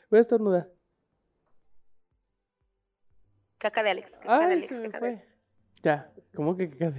[0.09, 0.69] Voy a estornudar.
[3.57, 4.17] caca de Alex.
[4.17, 5.09] Caca de Ay, Alex, se me caca de fue.
[5.17, 5.39] Alex.
[5.83, 6.67] Ya, ¿cómo que?
[6.69, 6.91] Qué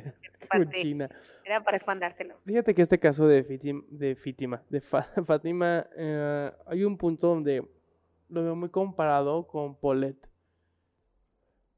[0.49, 0.65] Pasé.
[0.65, 1.09] cochina.
[1.45, 2.39] Era para espantártelo.
[2.45, 7.29] Fíjate que este caso de, Fitim- de Fítima, de Fa- Fátima, eh, hay un punto
[7.29, 7.67] donde
[8.29, 10.29] lo veo muy comparado con Paulette.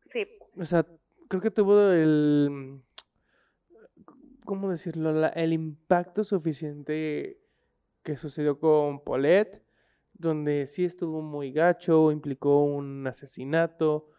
[0.03, 0.27] Sí,
[0.59, 0.87] O sea,
[1.29, 2.81] creo que tuvo el,
[4.45, 5.13] ¿cómo decirlo?
[5.13, 7.41] La- el impacto suficiente
[8.03, 9.63] que sucedió con Paulette,
[10.15, 14.11] donde sí estuvo muy gacho, implicó un asesinato,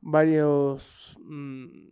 [0.00, 1.88] varios mm,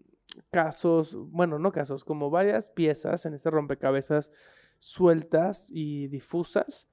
[0.50, 4.30] casos, bueno, no casos, como varias piezas en este rompecabezas
[4.78, 6.86] sueltas y difusas,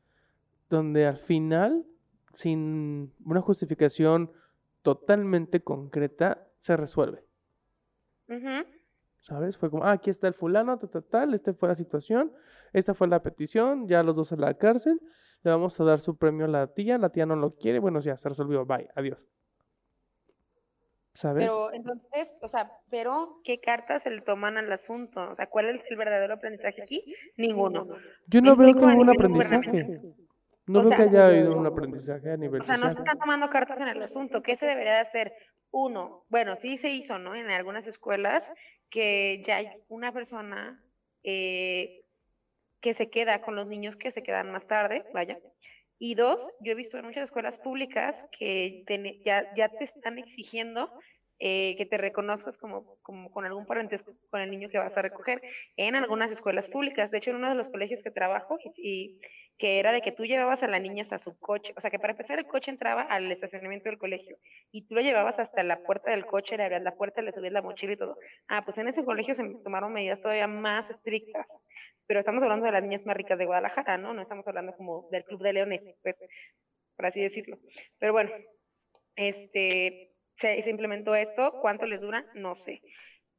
[0.70, 1.86] donde al final,
[2.34, 4.32] sin una justificación
[4.82, 7.26] totalmente concreta, se resuelve.
[9.20, 9.58] ¿Sabes?
[9.58, 12.34] Fue como, ah, aquí está el fulano, tal, tal, tal, esta fue la situación,
[12.74, 15.00] esta fue la petición, ya los dos a la cárcel,
[15.44, 18.00] le vamos a dar su premio a la tía, la tía no lo quiere, bueno,
[18.00, 19.20] ya se resolvió, bye, adiós.
[21.14, 21.46] ¿Sabes?
[21.46, 25.30] Pero entonces, o sea, pero ¿qué cartas se le toman al asunto?
[25.30, 27.04] O sea, ¿cuál es el verdadero aprendizaje aquí?
[27.38, 27.88] Ninguno.
[28.26, 30.16] Yo no veo nivel aprendizaje.
[30.66, 33.18] No O veo que haya habido un aprendizaje a nivel O sea, no se están
[33.20, 34.42] tomando cartas en el asunto.
[34.42, 35.34] ¿Qué se debería de hacer?
[35.72, 37.36] Uno, bueno, sí se hizo, ¿no?
[37.36, 38.52] En algunas escuelas
[38.90, 40.84] que ya hay una persona
[41.24, 42.06] eh,
[42.80, 45.40] que se queda con los niños que se quedan más tarde, vaya.
[46.00, 50.18] Y dos, yo he visto en muchas escuelas públicas que te- ya, ya te están
[50.18, 50.92] exigiendo
[51.46, 55.42] eh, que te reconozcas como, con algún parentesco con el niño que vas a recoger
[55.76, 57.12] en algunas escuelas públicas.
[57.12, 59.20] De hecho, en uno de los colegios que trabajo, y
[59.58, 62.00] que era de que tú llevabas a la niña hasta su coche, o sea que
[62.00, 64.38] para empezar el coche entraba al estacionamiento del colegio
[64.72, 67.52] y tú lo llevabas hasta la puerta del coche, le abrías la puerta, le subías
[67.52, 68.18] la mochila y todo.
[68.48, 71.62] Ah, pues en ese colegio se tomaron medidas todavía más estrictas,
[72.08, 74.14] pero estamos hablando de las niñas más ricas de Guadalajara, ¿no?
[74.14, 76.24] No estamos hablando como del Club de Leones, pues,
[76.96, 77.60] por así decirlo.
[78.00, 78.32] Pero bueno,
[79.18, 82.26] este, se, implementó esto, ¿cuánto les dura?
[82.34, 82.82] No sé.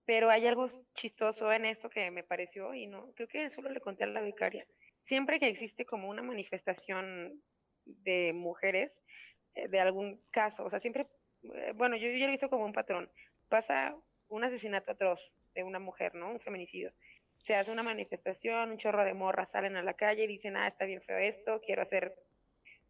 [0.06, 3.80] Pero hay algo chistoso en esto que me pareció y no, creo que solo le
[3.80, 4.66] conté a la vicaria.
[5.00, 7.42] Siempre que existe como una manifestación
[7.84, 9.02] de mujeres,
[9.54, 11.06] eh, de algún caso, o sea, siempre,
[11.42, 13.10] eh, bueno, yo, yo ya lo he visto como un patrón.
[13.48, 13.96] Pasa
[14.28, 16.30] un asesinato atroz de una mujer, ¿no?
[16.30, 16.92] Un feminicidio.
[17.38, 20.66] Se hace una manifestación, un chorro de morras salen a la calle y dicen, ah,
[20.66, 22.14] está bien feo esto, quiero hacer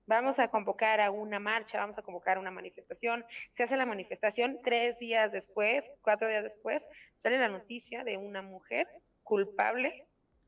[0.07, 3.24] vamos a convocar a una marcha, vamos a convocar a una manifestación.
[3.52, 8.42] Se hace la manifestación, tres días después, cuatro días después, sale la noticia de una
[8.42, 8.86] mujer
[9.22, 10.07] culpable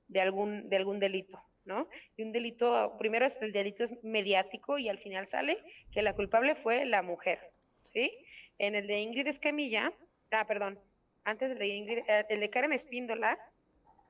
[0.08, 1.88] de algún, de algún delito, ¿no?
[2.16, 5.58] Y un delito, primero es el delito es mediático y al final sale
[5.92, 7.40] que la culpable fue la mujer,
[7.84, 8.16] ¿sí?
[8.58, 9.92] En el de Ingrid Escamilla,
[10.30, 10.78] ah, perdón,
[11.24, 13.38] antes del de Ingrid, eh, el de Karen Espíndola,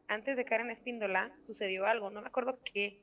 [0.09, 3.01] antes de Karen Espíndola sucedió algo, no me acuerdo qué,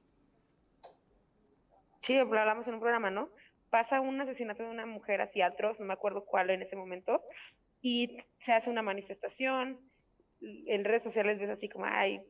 [2.03, 3.29] Sí, lo hablamos en un programa, ¿no?
[3.69, 7.23] Pasa un asesinato de una mujer así atroz, no me acuerdo cuál en ese momento,
[7.81, 9.79] y se hace una manifestación,
[10.41, 12.21] en redes sociales ves así como, ay,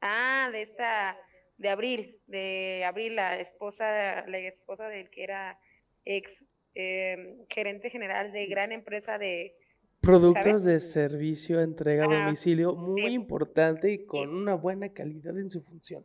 [0.00, 1.18] Ah, de esta,
[1.58, 5.58] de Abril, de Abril, la esposa, la esposa del que era
[6.06, 6.42] ex
[6.74, 9.56] eh, gerente general de gran empresa de,
[10.00, 10.64] Productos ¿sabes?
[10.64, 13.12] de servicio, entrega a domicilio, muy sí.
[13.12, 16.02] importante y con una buena calidad en su función.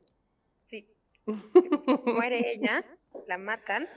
[1.25, 2.85] Muere ella,
[3.27, 3.87] la matan,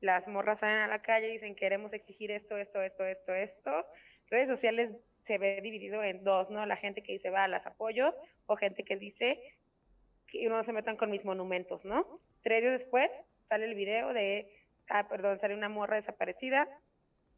[0.00, 3.86] las morras salen a la calle, dicen queremos exigir esto, esto, esto, esto, esto.
[4.28, 4.92] Redes sociales
[5.22, 6.64] se ve dividido en dos, ¿no?
[6.66, 8.14] La gente que dice va, las apoyo,
[8.46, 9.40] o gente que dice
[10.26, 12.20] que no se metan con mis monumentos, ¿no?
[12.42, 14.52] Tres días después sale el video de,
[14.88, 16.68] ah, perdón, sale una morra desaparecida,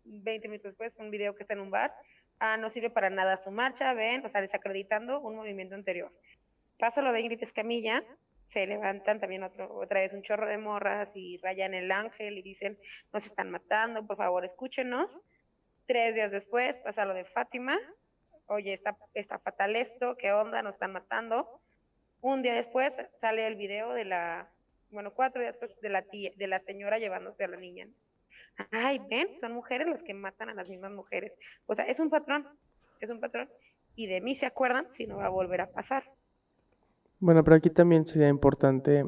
[0.05, 1.95] 20 minutos después un video que está en un bar,
[2.41, 6.13] ah, no sirve para nada su marcha, ven, o sea, desacreditando un movimiento anterior.
[6.79, 8.05] Pasa lo de Ingrid Escamilla,
[8.49, 12.43] se levantan también otro, otra vez un chorro de morras y rayan el ángel y
[12.43, 12.79] dicen,
[13.13, 15.21] nos están matando, por favor escúchenos.
[15.85, 17.79] Tres días después pasa lo de Fátima,
[18.47, 20.63] oye, está, está fatal esto, ¿qué onda?
[20.63, 21.61] Nos están matando.
[22.23, 24.51] Un día después sale el video de la,
[24.89, 27.87] bueno, cuatro días después de la tía, de la señora llevándose a la niña.
[28.71, 31.39] Ay, ven, son mujeres las que matan a las mismas mujeres.
[31.67, 32.49] O sea, es un patrón,
[32.99, 33.51] es un patrón.
[33.95, 36.11] Y de mí se acuerdan si no va a volver a pasar.
[37.21, 39.05] Bueno, pero aquí también sería importante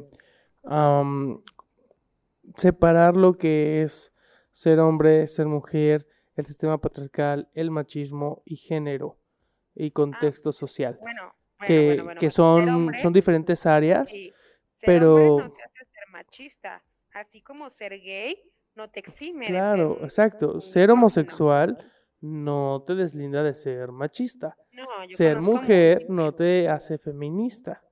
[2.57, 4.13] separar lo que es
[4.51, 6.07] ser hombre, ser mujer,
[6.37, 9.19] el sistema patriarcal, el machismo y género
[9.75, 14.11] y contexto social, Bueno, bueno, que, bueno, son, hombre, son diferentes áreas.
[14.11, 14.33] sí,
[14.75, 16.83] ser pero- no te hace ser machista,
[17.13, 18.37] así como ser gay
[18.75, 20.53] no te exime de Claro, ser exacto.
[20.55, 21.79] un Ser homosexual
[22.21, 24.57] no te deslinda de ser machista.
[24.73, 27.83] No, Ser mujer no te hace feminista.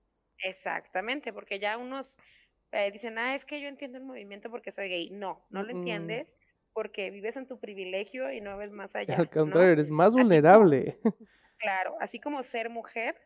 [0.42, 2.16] Exactamente, porque ya unos
[2.72, 5.10] eh, dicen, ah, es que yo entiendo el movimiento porque soy gay.
[5.10, 5.78] No, no lo Mm.
[5.78, 6.36] entiendes
[6.74, 9.16] porque vives en tu privilegio y no ves más allá.
[9.16, 9.30] Al ¿no?
[9.30, 10.98] contrario, eres más como- vulnerable.
[11.60, 13.16] Claro, así como ser mujer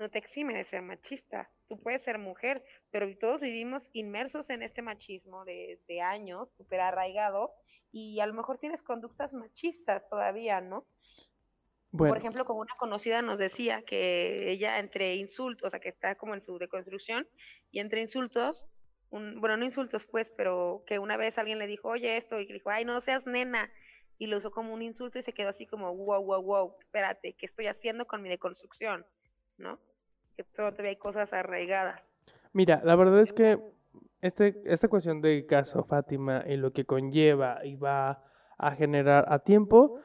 [0.00, 1.50] no te exime de ser machista.
[1.68, 6.80] Tú puedes ser mujer, pero todos vivimos inmersos en este machismo de, de años, súper
[6.80, 7.54] arraigado,
[7.92, 10.84] y a lo mejor tienes conductas machistas todavía, ¿no?
[11.96, 15.88] Bueno, Por ejemplo, como una conocida nos decía que ella entre insultos, o sea, que
[15.88, 17.26] está como en su deconstrucción,
[17.70, 18.68] y entre insultos,
[19.10, 22.46] un, bueno, no insultos pues, pero que una vez alguien le dijo, oye esto, y
[22.46, 23.70] que dijo, ay, no seas nena,
[24.18, 27.34] y lo usó como un insulto y se quedó así como, wow, wow, wow, espérate,
[27.34, 29.06] ¿qué estoy haciendo con mi deconstrucción?
[29.58, 29.78] ¿No?
[30.36, 32.14] Que todavía hay cosas arraigadas.
[32.52, 33.58] mira, la verdad es que
[34.20, 38.24] este, esta cuestión del caso Fátima y lo que conlleva y va
[38.58, 40.00] a generar a tiempo,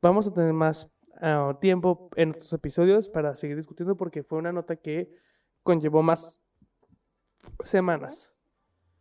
[0.00, 0.90] vamos a tener más
[1.20, 5.10] ah, tiempo en otros episodios para seguir discutiendo porque fue una nota que
[5.62, 6.40] conllevó más
[7.64, 8.32] semanas.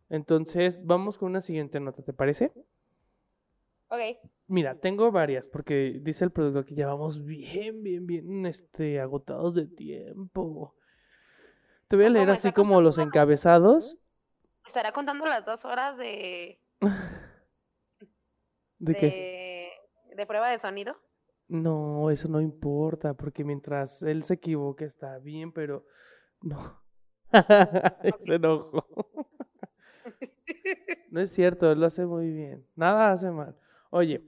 [0.09, 2.51] Entonces, vamos con una siguiente nota, ¿te parece?
[3.89, 3.99] Ok,
[4.47, 9.55] Mira, tengo varias porque dice el productor que ya vamos bien, bien, bien este, agotados
[9.55, 10.75] de tiempo.
[11.87, 13.97] Te voy a ¿Cómo leer así como los encabezados.
[14.67, 16.59] estará contando las dos horas de,
[18.79, 19.71] ¿De qué?
[20.15, 20.97] de prueba de sonido.
[21.51, 25.85] No, eso no importa porque mientras él se equivoque está bien, pero
[26.41, 26.81] no.
[28.19, 28.85] Se enojó.
[31.09, 32.65] No es cierto, él lo hace muy bien.
[32.75, 33.57] Nada hace mal.
[33.89, 34.23] Oye,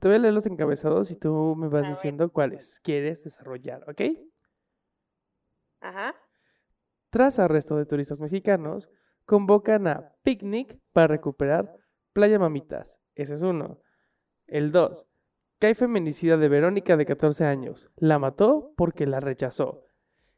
[0.00, 1.96] te voy a leer los encabezados y tú me vas A ver.
[1.96, 4.00] diciendo cuáles quieres desarrollar, ¿ok?
[5.80, 6.14] Ajá.
[7.10, 8.88] Tras arresto de turistas mexicanos,
[9.26, 11.76] convocan a picnic para recuperar
[12.14, 12.98] Playa Mamitas.
[13.14, 13.80] Ese es uno.
[14.46, 15.06] El dos,
[15.62, 17.88] cae feminicida de Verónica de 14 años.
[17.94, 19.86] La mató porque la rechazó.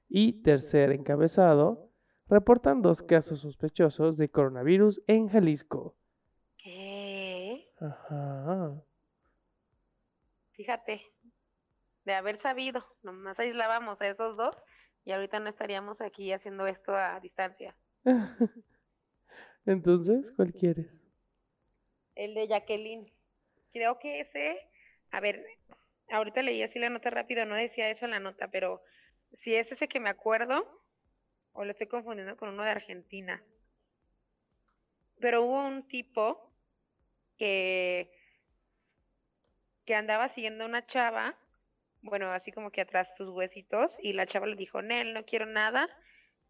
[0.07, 1.91] Y tercer encabezado,
[2.29, 5.97] reportan dos casos sospechosos de coronavirus en Jalisco.
[6.59, 7.70] ¿Qué?
[7.81, 8.83] Ajá.
[10.51, 11.01] Fíjate,
[12.05, 14.62] de haber sabido, nomás aislábamos a esos dos
[15.07, 17.75] y ahorita no estaríamos aquí haciendo esto a distancia.
[19.64, 20.93] Entonces, ¿cuál quieres?
[22.14, 23.11] El de Jacqueline.
[23.72, 24.61] Creo que ese,
[25.14, 25.46] a ver,
[26.10, 28.82] ahorita leí así la nota rápido, no decía eso en la nota, pero
[29.32, 30.82] si es ese que me acuerdo,
[31.52, 33.40] o lo estoy confundiendo con uno de Argentina.
[35.20, 36.52] Pero hubo un tipo
[37.38, 38.10] que,
[39.84, 41.38] que andaba siguiendo a una chava,
[42.02, 45.46] bueno, así como que atrás sus huesitos, y la chava le dijo, Nel, no quiero
[45.46, 45.88] nada,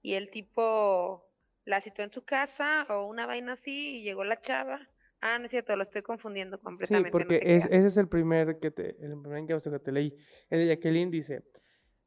[0.00, 1.30] y el tipo
[1.66, 4.88] la citó en su casa o una vaina así, y llegó la chava.
[5.20, 7.08] Ah, no es cierto, lo estoy confundiendo Sí, completamente.
[7.08, 10.14] no porque es- ese es el primer que te, el primer encabezado que te leí.
[10.50, 11.42] El de Jacqueline dice,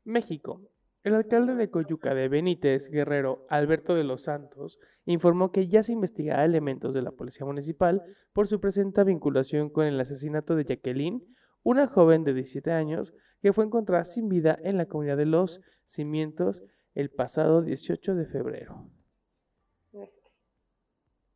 [0.03, 0.61] México.
[1.03, 5.93] El alcalde de Coyuca de Benítez, Guerrero, Alberto de los Santos, informó que ya se
[5.93, 8.03] investiga a elementos de la Policía Municipal
[8.33, 11.23] por su presunta vinculación con el asesinato de Jacqueline,
[11.63, 15.61] una joven de 17 años que fue encontrada sin vida en la comunidad de Los
[15.85, 18.89] Cimientos el pasado 18 de febrero.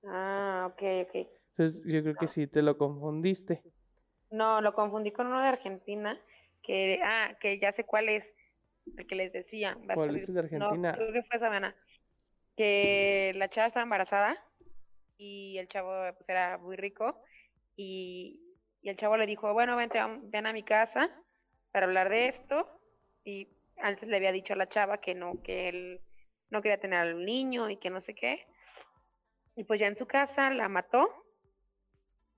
[0.03, 1.27] Ah, ok, ok.
[1.51, 3.63] Entonces yo creo que sí te lo confundiste.
[4.29, 6.19] No, lo confundí con uno de Argentina,
[6.63, 8.33] que, ah, que ya sé cuál es,
[8.97, 9.75] el que les decía.
[9.87, 10.93] va a ¿Cuál es el de No, Argentina?
[10.93, 11.75] creo que fue Sabana.
[12.55, 14.37] Que la chava estaba embarazada
[15.17, 17.21] y el chavo pues era muy rico
[17.75, 18.41] y,
[18.81, 21.09] y el chavo le dijo, bueno, vente, ven a mi casa
[21.71, 22.67] para hablar de esto
[23.23, 23.47] y
[23.77, 26.01] antes le había dicho a la chava que no, que él
[26.49, 28.45] no quería tener al niño y que no sé qué.
[29.55, 31.20] Y pues ya en su casa la mató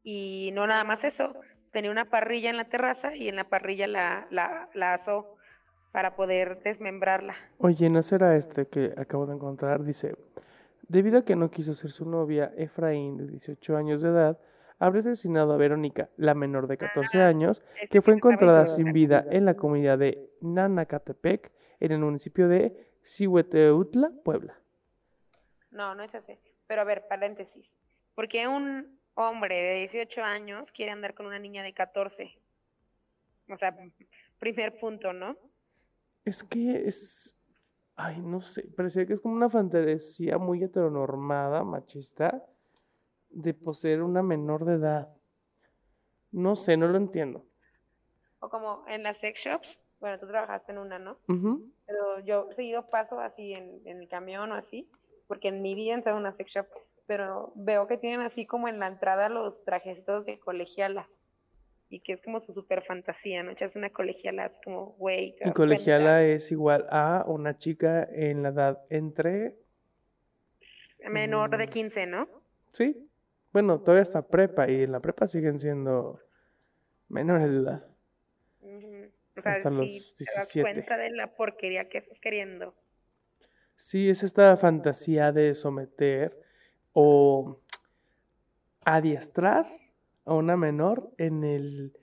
[0.04, 1.34] y no nada más eso,
[1.72, 5.36] tenía una parrilla en la terraza y en la parrilla la, la, la asó
[5.92, 7.36] para poder desmembrarla.
[7.58, 9.84] Oye, ¿no será este que acabo de encontrar?
[9.84, 10.16] Dice,
[10.88, 14.40] debido a que no quiso ser su novia, Efraín, de 18 años de edad,
[14.80, 19.26] habría asesinado a Verónica, la menor de 14 años, Este que fue encontrada sin vida
[19.30, 24.60] en la comunidad de Nanacatepec, en el municipio de Cihueteutla, Puebla.
[25.72, 26.38] No, no es así.
[26.68, 27.72] Pero a ver, paréntesis.
[28.16, 32.40] ¿Por qué un hombre de 18 años quiere andar con una niña de 14?
[33.50, 33.76] O sea,
[34.40, 35.38] primer punto, ¿no?
[36.26, 37.36] Es que es...
[37.96, 42.44] Ay, no sé, parecía que es como una fantasía muy heteronormada, machista,
[43.30, 45.16] de poseer una menor de edad.
[46.32, 47.46] No sé, no lo entiendo.
[48.40, 49.80] O como en las sex shops.
[50.00, 51.20] Bueno, tú trabajaste en una, ¿no?
[51.28, 51.72] Ujú.
[51.86, 54.90] Pero yo seguido paso así en, en el camión o así,
[55.28, 56.68] porque en mi vida he entrado a una sex shop,
[57.06, 61.26] pero veo que tienen así como en la entrada los trajecitos de colegialas.
[61.90, 63.52] Y que es como su super fantasía, ¿no?
[63.52, 65.36] Echarse una colegiala así como, güey.
[65.36, 66.24] ¿te Y colegiala cuenta?
[66.24, 69.56] es igual a una chica en la edad entre...
[71.08, 71.70] Menor de Mm.
[71.70, 72.28] 15, ¿no?
[72.72, 73.10] Sí,
[73.52, 76.20] bueno, todavía está prepa y en la prepa siguen siendo
[77.10, 77.88] menores de edad.
[79.36, 80.62] O sea, Hasta si los te das 17.
[80.62, 82.74] cuenta de la porquería que estás queriendo.
[83.76, 86.40] Sí, es esta fantasía de someter
[86.94, 87.60] o
[88.86, 89.68] adiestrar
[90.26, 91.98] a una menor en el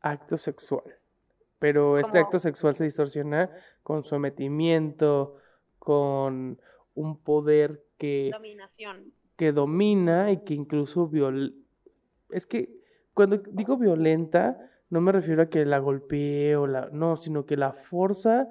[0.00, 0.84] acto sexual.
[1.58, 3.50] Pero este acto sexual se distorsiona
[3.82, 5.36] con sometimiento,
[5.78, 6.60] con
[6.94, 9.12] un poder que, Dominación.
[9.36, 11.56] que domina y que incluso viol...
[12.30, 12.78] Es que
[13.12, 14.56] cuando digo violenta,
[14.90, 16.88] no me refiero a que la golpee o la...
[16.92, 18.46] No, sino que la forza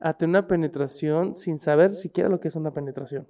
[0.00, 3.28] a tener una penetración sin saber siquiera lo que es una penetración.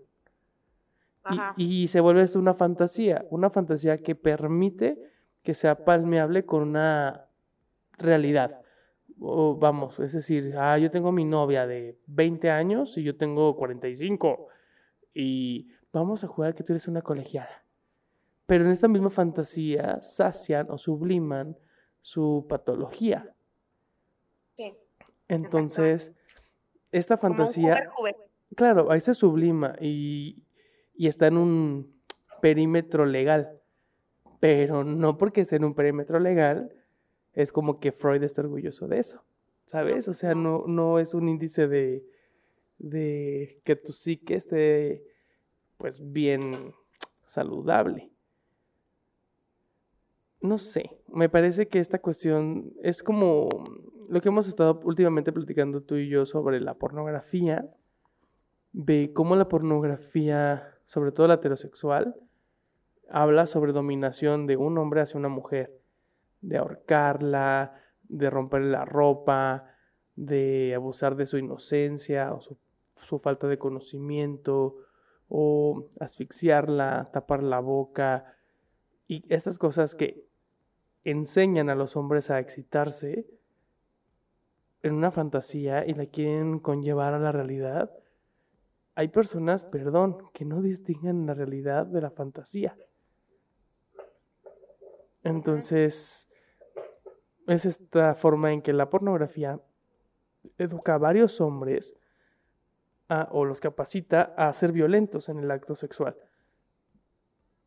[1.56, 4.98] Y- se vuelve esto una fantasía, una fantasía que permite
[5.42, 7.26] que sea palmeable con una
[7.98, 8.60] realidad.
[9.18, 13.54] O, vamos, es decir, ah, yo tengo mi novia de 20 años y yo tengo
[13.56, 14.48] 45
[15.12, 17.64] y vamos a jugar que tú eres una colegiala.
[18.46, 21.56] Pero en esta misma fantasía sacian o subliman
[22.00, 23.34] su patología.
[24.56, 24.74] Sí.
[25.28, 26.14] Entonces,
[26.90, 27.90] esta fantasía...
[28.56, 30.42] Claro, ahí se sublima y,
[31.00, 31.94] y está en un
[32.42, 33.58] perímetro legal.
[34.38, 36.74] Pero no porque esté en un perímetro legal,
[37.32, 39.24] es como que Freud está orgulloso de eso.
[39.64, 40.08] ¿Sabes?
[40.08, 42.04] O sea, no, no es un índice de,
[42.76, 45.02] de que tu psique esté
[45.78, 46.74] pues bien
[47.24, 48.12] saludable.
[50.42, 53.48] No sé, me parece que esta cuestión es como
[54.06, 57.74] lo que hemos estado últimamente platicando tú y yo sobre la pornografía
[58.72, 62.16] de cómo la pornografía, sobre todo la heterosexual,
[63.08, 65.80] habla sobre dominación de un hombre hacia una mujer,
[66.40, 69.66] de ahorcarla, de romperle la ropa,
[70.16, 72.58] de abusar de su inocencia o su,
[72.96, 74.78] su falta de conocimiento,
[75.28, 78.34] o asfixiarla, tapar la boca,
[79.06, 80.26] y esas cosas que
[81.04, 83.28] enseñan a los hombres a excitarse
[84.82, 87.92] en una fantasía y la quieren conllevar a la realidad,
[89.00, 92.76] hay personas, perdón, que no distinguen la realidad de la fantasía.
[95.24, 96.28] Entonces,
[97.46, 99.58] es esta forma en que la pornografía
[100.58, 101.94] educa a varios hombres
[103.08, 106.14] a- o los capacita a ser violentos en el acto sexual.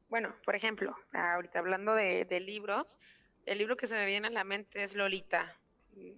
[0.09, 2.99] Bueno, por ejemplo, ahorita hablando de, de libros,
[3.47, 5.57] el libro que se me viene a la mente es Lolita.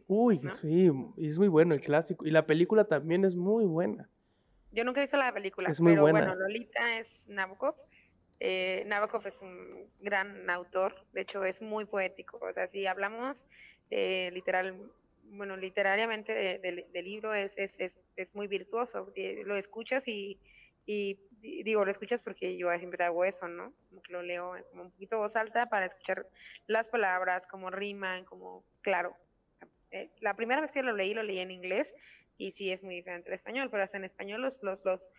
[0.07, 0.53] Uy, ¿No?
[0.55, 2.25] sí, es muy bueno y clásico.
[2.25, 4.09] Y la película también es muy buena.
[4.75, 6.19] Yo nunca he visto la película, Es muy pero buena.
[6.19, 7.75] bueno, Lolita es Nabokov.
[8.41, 12.37] Eh, Nabokov es un gran autor, de hecho es muy poético.
[12.41, 13.47] O sea, si hablamos
[13.89, 14.91] eh, literal,
[15.23, 19.13] bueno, literariamente de- de- del libro es, es, es, es muy virtuoso.
[19.15, 20.37] eh, Lo escuchas y,
[20.85, 23.73] y di- digo, lo escuchas porque yo siempre hago eso, ¿no?
[23.89, 26.27] Como que lo leo como un poquito voz alta para escuchar
[26.67, 29.15] las palabras, cómo riman, como, claro.
[29.91, 31.95] eh, la primera vez que lo leí, lo leí en inglés
[32.37, 35.11] y sí es muy diferente al español, pero hasta en español los, los, los,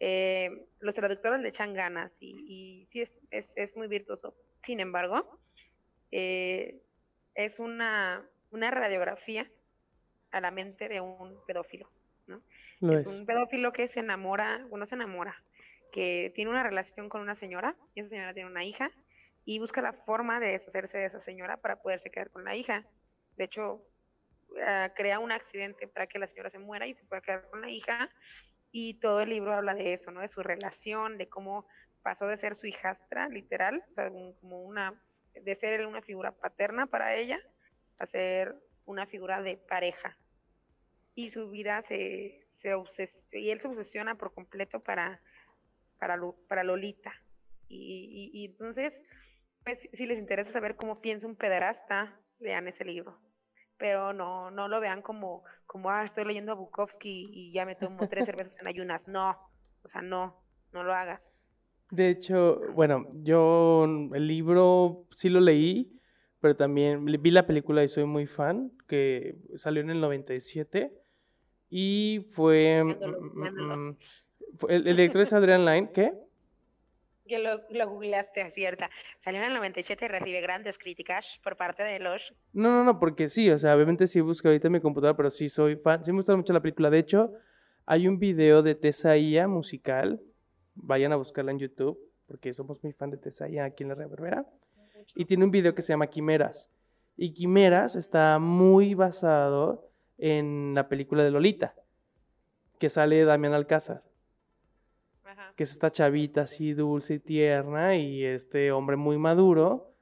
[0.00, 4.34] eh, los traductores le echan ganas y, y sí es, es, es muy virtuoso.
[4.62, 5.38] Sin embargo,
[6.10, 6.80] eh,
[7.34, 9.50] es una, una radiografía
[10.30, 11.90] a la mente de un pedófilo.
[12.80, 13.18] Lo es, es.
[13.18, 15.42] un pedófilo que se enamora, bueno, se enamora,
[15.90, 18.92] que tiene una relación con una señora, y esa señora tiene una hija,
[19.44, 22.84] y busca la forma de deshacerse de esa señora para poderse quedar con la hija.
[23.36, 23.82] De hecho,
[24.64, 27.60] ah, crea un accidente para que la señora se muera y se pueda quedar con
[27.60, 28.10] la hija,
[28.70, 30.20] y todo el libro habla de eso, ¿no?
[30.20, 31.66] De su relación, de cómo
[32.02, 35.02] pasó de ser su hijastra, literal, o sea, como una,
[35.34, 37.40] de ser una figura paterna para ella,
[37.98, 38.54] a ser
[38.84, 40.18] una figura de pareja.
[41.14, 45.20] Y su vida se, se obses- y él se obsesiona por completo para,
[45.98, 47.12] para, para Lolita.
[47.70, 49.02] Y entonces,
[49.64, 53.20] pues, si les interesa saber cómo piensa un pederasta, lean ese libro.
[53.78, 57.76] Pero no, no lo vean como, como, ah, estoy leyendo a Bukowski y ya me
[57.76, 59.08] tomo tres cervezas en ayunas.
[59.08, 59.38] No,
[59.82, 61.32] o sea, no, no lo hagas.
[61.90, 65.98] De hecho, bueno, yo el libro sí lo leí,
[66.40, 70.92] pero también vi la película y soy muy fan, que salió en el 97
[71.70, 72.82] y fue...
[72.84, 73.76] Mándalo, mm, mm, mándalo.
[73.76, 73.96] mm,
[74.68, 76.12] el, el director es Adrián Lyne, ¿qué?
[77.28, 78.90] Que lo, lo googleaste, acierta.
[79.18, 82.34] Salió en el 97 y recibe grandes críticas por parte de los...
[82.52, 85.30] No, no, no, porque sí, o sea, obviamente sí busco ahorita en mi computadora, pero
[85.30, 86.90] sí soy fan, sí me gusta mucho la película.
[86.90, 87.32] De hecho,
[87.84, 90.20] hay un video de Tesaía musical,
[90.74, 94.46] vayan a buscarla en YouTube, porque somos muy fan de Tesaía aquí en la Reverbera.
[95.14, 96.70] Y tiene un video que se llama Quimeras.
[97.16, 101.74] Y Quimeras está muy basado en la película de Lolita,
[102.78, 104.02] que sale Damián Alcázar,
[105.38, 105.52] Ajá.
[105.54, 109.94] que es esta chavita así dulce y tierna y este hombre muy maduro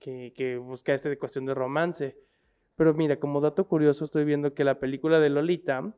[0.00, 2.18] que, que busca este de cuestión de romance.
[2.74, 5.94] Pero mira, como dato curioso, estoy viendo que la película de Lolita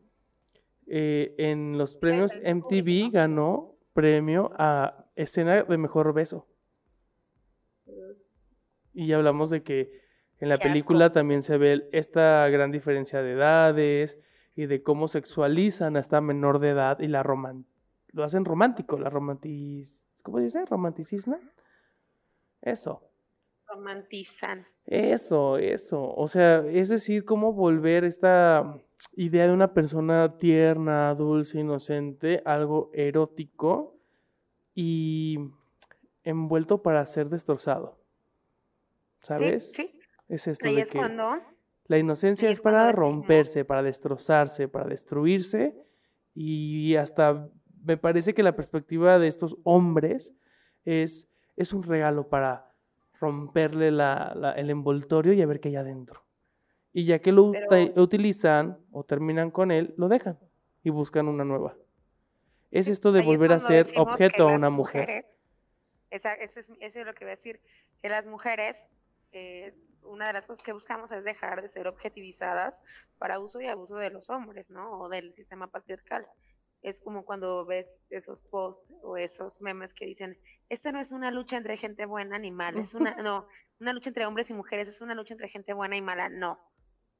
[0.86, 6.46] eh, en los premios MTV ganó premio a escena de mejor beso.
[8.92, 9.90] Y hablamos de que
[10.38, 10.72] en la Qué asco.
[10.72, 14.18] película también se ve esta gran diferencia de edades
[14.54, 17.64] y de cómo sexualizan a esta menor de edad y la roman
[18.16, 20.64] lo hacen romántico, la romantis ¿cómo dice?
[20.64, 21.38] romanticismo.
[22.62, 23.02] Eso.
[23.68, 24.66] Romantizan.
[24.86, 26.14] Eso, eso.
[26.14, 28.80] O sea, es decir, cómo volver esta
[29.16, 33.98] idea de una persona tierna, dulce, inocente, algo erótico
[34.74, 35.38] y
[36.24, 37.98] envuelto para ser destrozado.
[39.20, 39.72] ¿Sabes?
[39.74, 40.00] Sí, sí.
[40.28, 41.36] Es esto Ahí de es que cuando
[41.86, 45.76] la inocencia ahí es para romperse, para destrozarse, para destruirse
[46.34, 47.48] y hasta
[47.86, 50.32] me parece que la perspectiva de estos hombres
[50.84, 52.72] es, es un regalo para
[53.20, 56.22] romperle la- la- el envoltorio y a ver qué hay adentro.
[56.92, 60.38] Y ya que lo Pero- uta- utilizan o terminan con él, lo dejan
[60.82, 61.76] y buscan una nueva.
[62.70, 65.02] Es esto de ahí volver a ser objeto a una mujer.
[65.02, 65.38] mujeres-
[66.10, 67.60] esa- eso, es, eso es lo que voy a decir,
[68.02, 68.86] que las mujeres,
[69.32, 72.82] eh, una de las cosas que buscamos es dejar de ser objetivizadas
[73.18, 74.98] para uso y abuso de los hombres, ¿no?
[75.00, 76.26] O del sistema patriarcal.
[76.82, 81.30] Es como cuando ves esos posts o esos memes que dicen, esta no es una
[81.30, 83.48] lucha entre gente buena ni mala, es una, no,
[83.80, 86.60] una lucha entre hombres y mujeres, es una lucha entre gente buena y mala, no.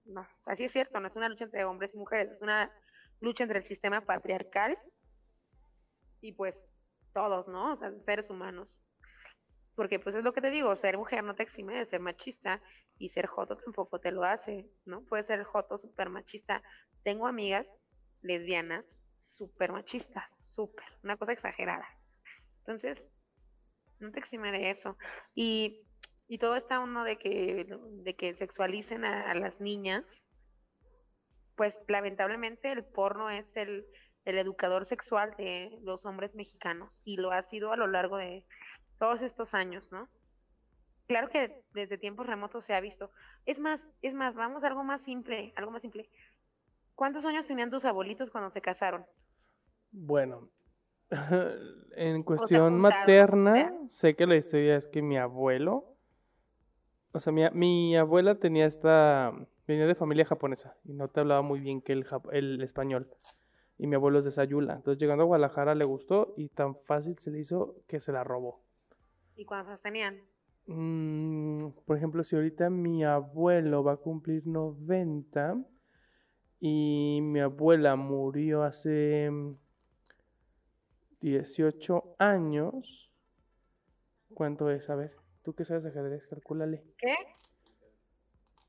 [0.04, 2.40] No, o sea, sí es cierto, no es una lucha entre hombres y mujeres, es
[2.40, 2.72] una
[3.20, 4.76] lucha entre el sistema patriarcal
[6.20, 6.64] y pues
[7.12, 7.72] todos, ¿no?
[7.72, 8.78] O sea, seres humanos.
[9.74, 12.62] Porque pues es lo que te digo, ser mujer no te exime de ser machista
[12.98, 15.04] y ser joto tampoco te lo hace, ¿no?
[15.04, 16.62] Puedes ser joto súper machista.
[17.02, 17.66] Tengo amigas
[18.22, 21.86] lesbianas súper machistas, súper, una cosa exagerada.
[22.58, 23.08] Entonces,
[23.98, 24.96] no te exime de eso.
[25.34, 25.86] Y,
[26.28, 27.66] y todo está uno de que,
[28.04, 30.26] de que sexualicen a, las niñas,
[31.54, 33.86] pues lamentablemente el porno es el,
[34.24, 38.44] el educador sexual de los hombres mexicanos y lo ha sido a lo largo de
[38.98, 40.08] todos estos años, ¿no?
[41.06, 43.12] Claro que desde tiempos remotos se ha visto.
[43.44, 46.10] Es más, es más, vamos a algo más simple, algo más simple.
[46.96, 49.04] ¿Cuántos años tenían tus abuelitos cuando se casaron?
[49.92, 50.48] Bueno,
[51.96, 53.78] en cuestión materna, o sea.
[53.88, 55.94] sé que la historia es que mi abuelo,
[57.12, 59.32] o sea, mi, mi abuela tenía esta,
[59.68, 63.06] venía de familia japonesa y no te hablaba muy bien que el español.
[63.78, 64.76] Y mi abuelo es de Sayula.
[64.76, 68.24] Entonces, llegando a Guadalajara le gustó y tan fácil se le hizo que se la
[68.24, 68.64] robó.
[69.34, 70.22] ¿Y cuántos tenían?
[70.66, 75.62] Mm, por ejemplo, si ahorita mi abuelo va a cumplir 90
[76.60, 79.52] y mi abuela murió hace mm,
[81.20, 83.10] 18 años.
[84.34, 84.88] ¿Cuánto es?
[84.90, 86.84] A ver, tú qué sabes de ajedrez, calcúlale.
[86.98, 87.14] ¿Qué?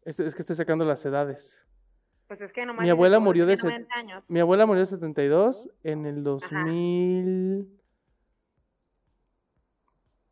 [0.05, 1.59] Este- es que estoy sacando las edades.
[2.27, 2.83] Pues es que nomás.
[2.83, 4.29] Mi abuela murió de tiene set- 90 años.
[4.29, 7.73] Mi abuela murió en 72, en el 2000...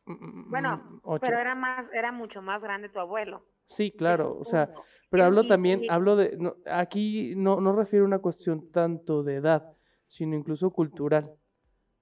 [0.08, 1.22] Bueno, mm, ocho.
[1.26, 3.44] Pero era más, era mucho más grande tu abuelo.
[3.68, 4.74] Sí, claro, o sea,
[5.10, 9.36] pero hablo también, hablo de, no, aquí no, no refiero a una cuestión tanto de
[9.36, 9.76] edad,
[10.08, 11.36] sino incluso cultural,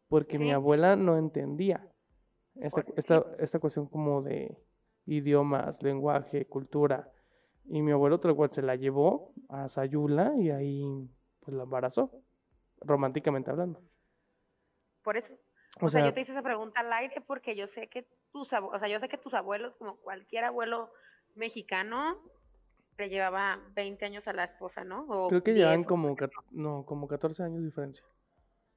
[0.07, 1.87] porque mi abuela no entendía
[2.55, 4.57] esta, esta, esta cuestión como de
[5.05, 7.11] idiomas, lenguaje, cultura,
[7.65, 11.09] y mi abuelo tal cual se la llevó a Sayula y ahí
[11.39, 12.11] pues la embarazó,
[12.81, 13.81] románticamente hablando.
[15.01, 15.33] Por eso.
[15.79, 18.07] O O, sea, sea, yo te hice esa pregunta al aire porque yo sé que
[18.31, 20.91] tus o sea, yo sé que tus abuelos, como cualquier abuelo
[21.35, 22.21] mexicano,
[22.97, 25.05] le llevaba 20 años a la esposa, ¿no?
[25.09, 26.15] O creo que llevan 10, o- como,
[26.51, 28.05] no, como 14 años de diferencia,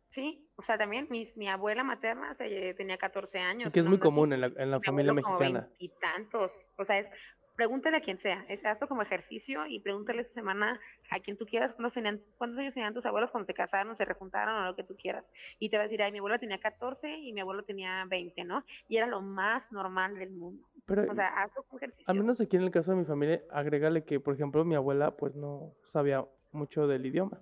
[0.09, 3.69] Sí, o sea, también mis- mi abuela materna se, tenía 14 años.
[3.69, 5.69] y que es muy así, común en la, en la mi familia mexicana.
[5.79, 6.67] veintitantos.
[6.79, 7.11] O sea, es,
[7.57, 10.79] pregúntale a quien sea, es hazlo como ejercicio y pregúntale esta semana
[11.11, 14.05] a quien tú quieras cuántos, tenían, cuántos años tenían tus abuelos cuando se casaron, se
[14.05, 15.33] rejuntaron o lo que tú quieras.
[15.59, 18.45] Y te va a decir, ay, mi abuelo tenía 14 y mi abuelo tenía 20,
[18.45, 18.65] ¿no?
[18.89, 20.63] Y era lo más normal del mundo.
[20.85, 22.11] Pero O sea, hazlo como ejercicio.
[22.11, 25.11] Al menos aquí en el caso de mi familia, agrégale que, por ejemplo, mi abuela
[25.13, 27.41] pues no sabía mucho del idioma,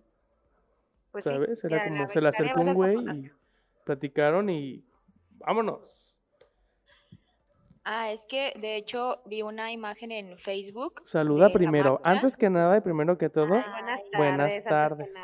[1.12, 1.60] pues sí, ¿sabes?
[1.60, 3.30] que Era la como, se le acercó un güey y
[3.84, 4.84] platicaron y
[5.38, 6.03] vámonos.
[7.84, 11.02] Ah, es que de hecho vi una imagen en Facebook.
[11.04, 14.16] Saluda primero, antes que nada y primero que todo, Ay, buenas tardes.
[14.16, 15.14] buenas tardes.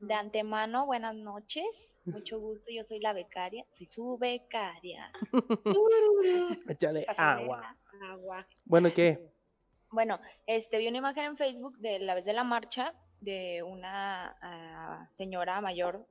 [0.00, 1.98] De antemano, buenas noches.
[2.04, 3.64] Mucho gusto, yo soy la becaria.
[3.70, 5.12] Soy su becaria.
[6.68, 7.06] échale.
[7.16, 7.76] Agua.
[8.64, 9.32] Bueno, ¿qué?
[9.90, 14.36] Bueno, este vi una imagen en Facebook de la vez de la marcha de una
[14.40, 16.06] ah, señora mayor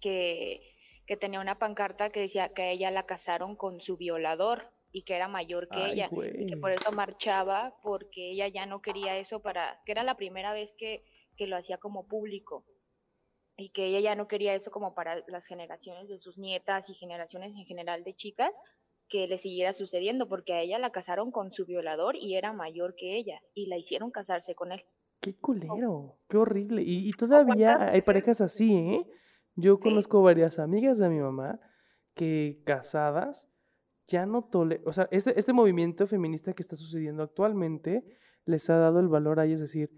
[0.00, 0.60] que,
[1.08, 5.04] que tenía una pancarta que decía que a ella la casaron con su violador y
[5.04, 6.08] que era mayor que Ay, ella.
[6.10, 6.42] güey.
[6.42, 10.18] y que por eso marchaba porque ella ya no quería eso para que era la
[10.18, 11.02] primera vez que,
[11.38, 12.66] que lo hacía como público
[13.56, 16.94] y que ella ya no quería eso como para las generaciones de sus nietas y
[16.94, 18.50] generaciones en general de chicas
[19.08, 22.94] que le siguiera sucediendo porque a ella la casaron con su violador y era mayor
[22.96, 24.84] que ella y la hicieron casarse con él.
[25.22, 26.82] Qué culero, qué horrible.
[26.82, 29.06] Y, y todavía hay parejas así, ¿eh?
[29.60, 29.88] Yo Sí.
[29.88, 31.58] conozco varias amigas de mi mamá
[32.14, 33.48] que casadas
[34.06, 38.04] ya no toleran, o sea, este, este movimiento feminista que está sucediendo actualmente
[38.44, 39.90] les ha dado el valor a ellas decir,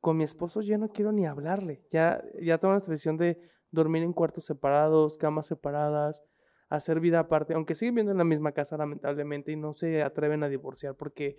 [0.00, 4.02] con mi esposo ya no quiero ni hablarle, ya, ya toman la decisión de dormir
[4.02, 6.22] en cuartos separados, camas separadas,
[6.68, 10.42] hacer vida aparte, aunque siguen viviendo en la misma casa lamentablemente y no se atreven
[10.44, 11.38] a divorciar porque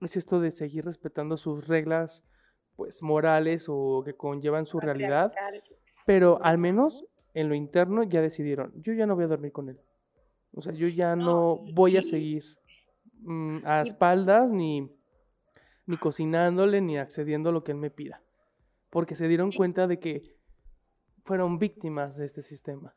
[0.00, 2.24] es esto de seguir respetando sus reglas
[2.74, 5.32] pues morales o que conllevan su realidad.
[6.06, 9.68] Pero al menos en lo interno ya decidieron, yo ya no voy a dormir con
[9.68, 9.80] él.
[10.52, 12.44] O sea, yo ya no, voy a seguir
[13.20, 14.90] mm, a espaldas ni,
[15.86, 18.22] ni cocinándole ni accediendo a lo que él me pida.
[18.90, 20.36] Porque se dieron cuenta de que
[21.24, 22.94] fueron víctimas de este sistema.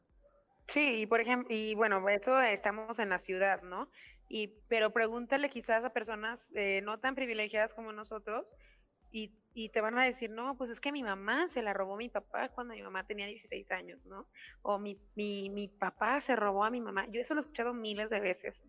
[0.68, 3.90] Sí, y por ejemplo, y bueno, eso estamos en la ciudad, ¿no?
[4.30, 8.56] Y, pero pregúntale quizás a personas eh, no tan privilegiadas como nosotros
[9.12, 11.96] y, y te van a decir, no, pues es que mi mamá se la robó
[11.98, 14.28] mi papá cuando mi mamá tenía 16 años, ¿no?
[14.64, 17.08] O mi, mi, mi papá se robó a mi mamá.
[17.12, 18.64] Yo eso lo he escuchado miles de veces.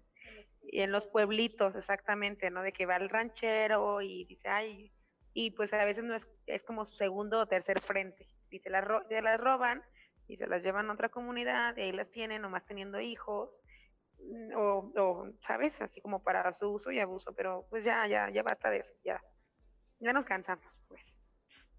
[0.63, 2.63] Y en los pueblitos, exactamente, ¿no?
[2.63, 4.93] De que va el ranchero y dice, ay,
[5.33, 8.27] y pues a veces no es, es como su segundo o tercer frente.
[8.51, 9.83] Y se las, ro- se las roban
[10.27, 13.61] y se las llevan a otra comunidad y ahí las tienen nomás teniendo hijos
[14.19, 18.31] mm, o, o, sabes así como para su uso y abuso pero pues ya ya
[18.31, 19.23] ya basta de eso ya
[20.05, 21.19] ya nos cansamos pues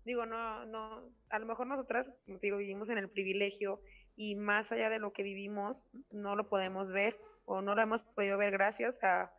[0.04, 3.82] digo no no a lo mejor nosotras como digo vivimos en el privilegio
[4.16, 8.04] y más allá de lo que vivimos no lo podemos ver o no lo hemos
[8.04, 9.32] podido ver gracias a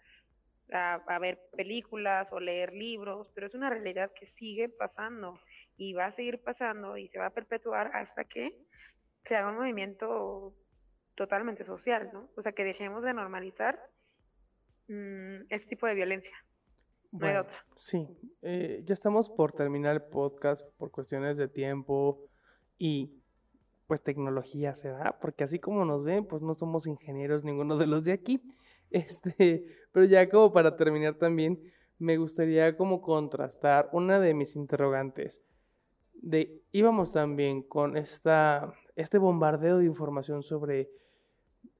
[0.72, 5.38] a, ver películas o leer libros pero es una realidad que sigue pasando
[5.76, 8.58] y va a seguir pasando y se va a perpetuar hasta que
[9.24, 10.56] se haga un movimiento
[11.16, 12.30] totalmente social, ¿no?
[12.36, 13.78] O sea, que dejemos de normalizar
[14.88, 16.36] mm, este tipo de violencia.
[17.12, 17.64] No hay de Bueno, otra.
[17.76, 18.08] sí,
[18.42, 22.22] eh, ya estamos por terminar el podcast por cuestiones de tiempo
[22.78, 23.22] y
[23.86, 27.86] pues tecnología se da, porque así como nos ven, pues no somos ingenieros ninguno de
[27.86, 28.40] los de aquí.
[28.88, 31.60] Este, pero ya como para terminar también,
[31.98, 35.42] me gustaría como contrastar una de mis interrogantes.
[36.14, 40.88] De íbamos también con esta, este bombardeo de información sobre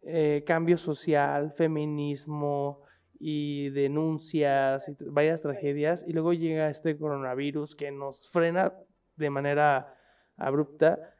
[0.02, 2.82] eh, cambio social, feminismo
[3.18, 8.72] y denuncias y varias tragedias, y luego llega este coronavirus que nos frena
[9.16, 9.94] de manera
[10.36, 11.14] abrupta.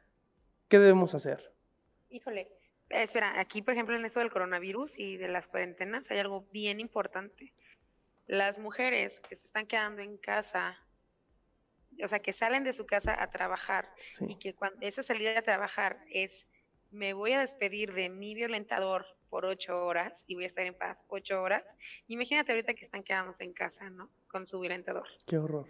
[0.67, 1.53] ¿Qué debemos hacer?
[2.09, 2.51] Híjole,
[2.89, 6.79] espera, aquí por ejemplo en esto del coronavirus y de las cuarentenas hay algo bien
[6.79, 7.53] importante.
[8.27, 10.77] Las mujeres que se están quedando en casa,
[12.03, 13.89] o sea, que salen de su casa a trabajar
[14.21, 16.47] y que cuando esa salida a trabajar es,
[16.97, 20.73] me voy a despedir de mi violentador por ocho horas y voy a estar en
[20.73, 21.63] paz ocho horas.
[22.07, 24.09] Imagínate ahorita que están quedándose en casa, ¿no?
[24.29, 25.05] Con su violentador.
[25.25, 25.67] Qué horror.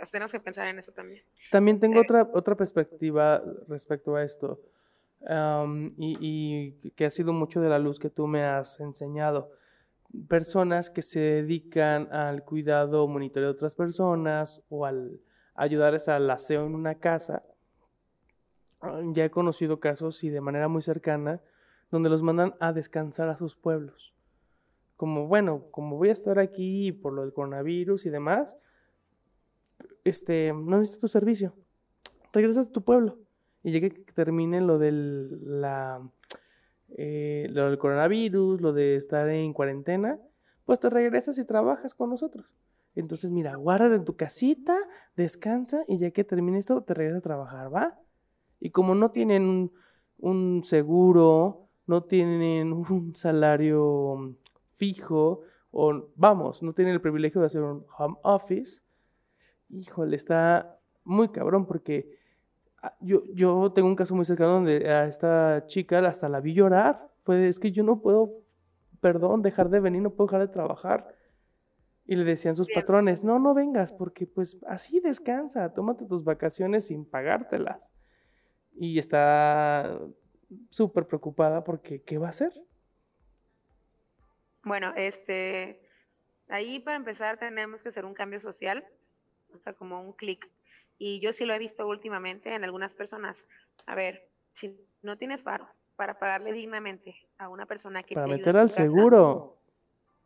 [0.00, 1.22] O sea, tenemos que pensar en eso también.
[1.50, 4.60] También tengo Eh, otra, otra perspectiva respecto a esto,
[5.98, 6.16] y,
[6.82, 9.52] y que ha sido mucho de la luz que tú me has enseñado.
[10.28, 15.20] Personas que se dedican al cuidado o monitoreo de otras personas o al
[15.54, 17.42] ayudarles al aseo en una casa.
[18.80, 21.40] Ah, Ya he conocido casos y de manera muy cercana
[21.90, 24.14] donde los mandan a descansar a sus pueblos.
[24.96, 28.56] Como, bueno, como voy a estar aquí por lo del coronavirus y demás,
[30.04, 31.54] este, no necesito tu servicio.
[32.32, 33.18] Regresa a tu pueblo.
[33.62, 36.00] Y ya que termine lo del, la,
[36.96, 40.18] eh, lo del coronavirus, lo de estar en cuarentena,
[40.64, 42.46] pues te regresas y trabajas con nosotros.
[42.94, 44.76] Entonces, mira, guarda en tu casita,
[45.16, 47.98] descansa y ya que termine esto, te regresas a trabajar, ¿va?
[48.60, 49.72] Y como no tienen un,
[50.18, 54.36] un seguro, no tienen un salario
[54.76, 55.42] fijo,
[55.72, 58.82] o vamos, no tienen el privilegio de hacer un home office,
[59.68, 62.18] híjole, está muy cabrón porque
[62.82, 66.54] ah, yo, yo tengo un caso muy cercano donde a esta chica hasta la vi
[66.54, 67.08] llorar.
[67.24, 68.42] Pues es que yo no puedo,
[69.00, 71.14] perdón, dejar de venir, no puedo dejar de trabajar.
[72.06, 76.86] Y le decían sus patrones, no, no vengas, porque pues así descansa, tómate tus vacaciones
[76.86, 77.92] sin pagártelas.
[78.74, 79.98] Y está
[80.70, 82.52] súper preocupada porque, ¿qué va a hacer?
[84.62, 85.80] Bueno, este,
[86.48, 88.84] ahí para empezar tenemos que hacer un cambio social,
[89.54, 90.50] o sea, como un clic.
[90.98, 93.46] Y yo sí lo he visto últimamente en algunas personas.
[93.86, 98.36] A ver, si no tienes paro para pagarle dignamente a una persona que Para te
[98.36, 99.58] meter al casa, seguro.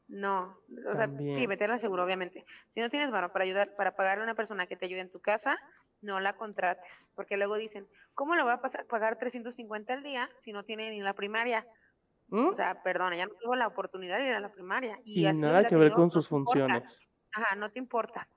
[0.09, 0.59] No,
[0.91, 2.45] o sea, sí, meterla al seguro, obviamente.
[2.69, 5.11] Si no tienes paro para ayudar, para pagarle a una persona que te ayude en
[5.11, 5.59] tu casa,
[6.05, 10.31] no la contrates, porque luego dicen, ¿cómo le voy a pasar, pagar 350 al día
[10.37, 11.67] si no tiene ni la primaria?
[12.29, 12.49] ¿Mm?
[12.49, 14.99] O sea, perdona, ya no tuvo la oportunidad de ir a la primaria.
[15.05, 16.51] Y, Y así nada que ver con no sus importa.
[16.51, 17.09] funciones.
[17.33, 18.29] Ajá, no te importa.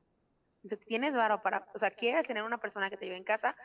[0.63, 3.23] O sea, tienes varo para, o sea, quieres tener una persona que te ayude en
[3.23, 3.55] casa,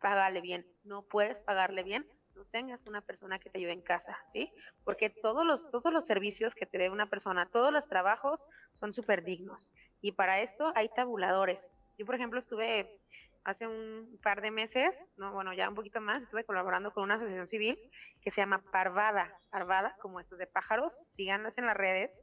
[0.00, 0.66] págale bien.
[0.82, 4.52] No puedes pagarle bien, no tengas una persona que te ayude en casa, ¿sí?
[4.84, 8.40] Porque todos los, todos los servicios que te dé una persona, todos los trabajos
[8.72, 9.72] son súper dignos.
[10.00, 11.76] Y para esto hay tabuladores.
[11.96, 13.00] Yo, por ejemplo, estuve
[13.44, 17.14] hace un par de meses, no, bueno, ya un poquito más, estuve colaborando con una
[17.14, 17.78] asociación civil
[18.22, 19.38] que se llama Parvada.
[19.50, 22.20] Parvada, como estos de pájaros, síganlas en las redes.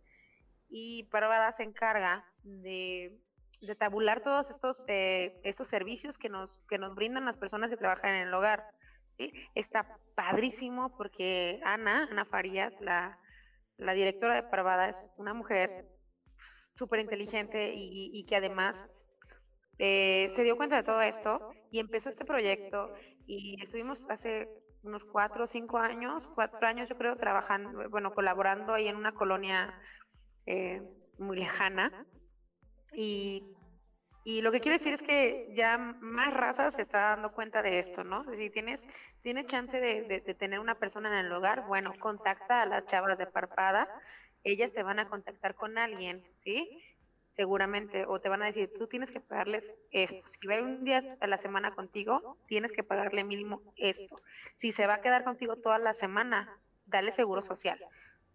[0.70, 3.20] Y Parvada se encarga de,
[3.62, 7.78] de tabular todos estos, eh, estos servicios que nos, que nos brindan las personas que
[7.78, 8.66] trabajan en el hogar.
[9.54, 13.20] Está padrísimo porque Ana, Ana Farías, la,
[13.78, 15.88] la directora de Parvada, es una mujer
[16.74, 18.88] súper inteligente y, y que además
[19.82, 22.92] eh, se dio cuenta de todo esto y empezó este proyecto
[23.26, 24.50] y estuvimos hace
[24.84, 29.14] unos cuatro o cinco años, cuatro años yo creo, trabajando, bueno, colaborando ahí en una
[29.14, 29.74] colonia
[30.48, 30.84] eh,
[31.18, 31.94] muy lejana.
[32.94, 33.46] Y,
[34.24, 37.80] y lo que quiero decir es que ya más razas se está dando cuenta de
[37.80, 38.26] esto, ¿no?
[38.34, 38.88] Si tienes,
[39.22, 42.86] tienes chance de, de- de tener una persona en el hogar, bueno, contacta a las
[42.86, 43.90] chavas de Parpada,
[44.44, 46.70] ellas te van a contactar con alguien, ¿sí?
[47.32, 50.28] Seguramente, o te van a decir, tú tienes que pagarles esto.
[50.28, 54.22] Si va un día a la semana contigo, tienes que pagarle mínimo esto.
[54.56, 56.58] Si se va a quedar contigo toda la semana,
[56.88, 57.80] dale seguro social.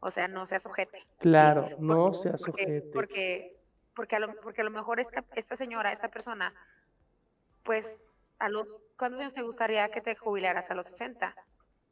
[0.00, 0.98] O sea, no seas ojete.
[1.18, 2.90] Claro, Porque- no seas porque, ojete.
[2.92, 3.56] porque,
[3.94, 6.54] porque, a lo, porque a lo mejor esta, esta señora, esta persona,
[7.64, 7.98] pues,
[8.38, 10.70] a los, ¿cuántos años te gustaría que te jubilaras?
[10.70, 11.34] A los 60,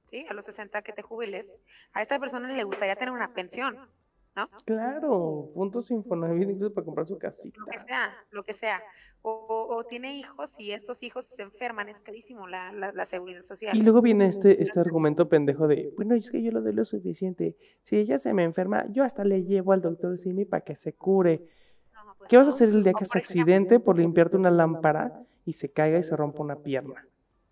[0.04, 0.26] ¿sí?
[0.28, 1.56] A los 60 que te jubiles.
[1.92, 3.88] A esta persona le gustaría tener una pensión,
[4.36, 4.48] ¿no?
[4.64, 7.58] Claro, puntos Infonavit incluso para comprar su casita.
[7.60, 8.82] Lo que sea, lo que sea.
[9.22, 13.42] O, o- tiene hijos y estos hijos se enferman, es carísimo la, la, la seguridad
[13.42, 13.76] social.
[13.76, 16.84] Y luego viene este, este argumento pendejo de, bueno, es que yo lo doy lo
[16.84, 17.56] suficiente.
[17.82, 20.94] Si ella se me enferma, yo hasta le llevo al doctor Simi para que se
[20.94, 21.48] cure.
[21.94, 25.22] No, pues ¿Qué vas a hacer el día que se accidente por limpiarte una lámpara
[25.44, 27.06] y se caiga y se rompa una pierna?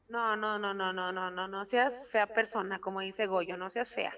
[0.09, 3.71] No, no, no, no, no, no, no, no seas fea persona, como dice Goyo, no
[3.71, 4.13] seas fea.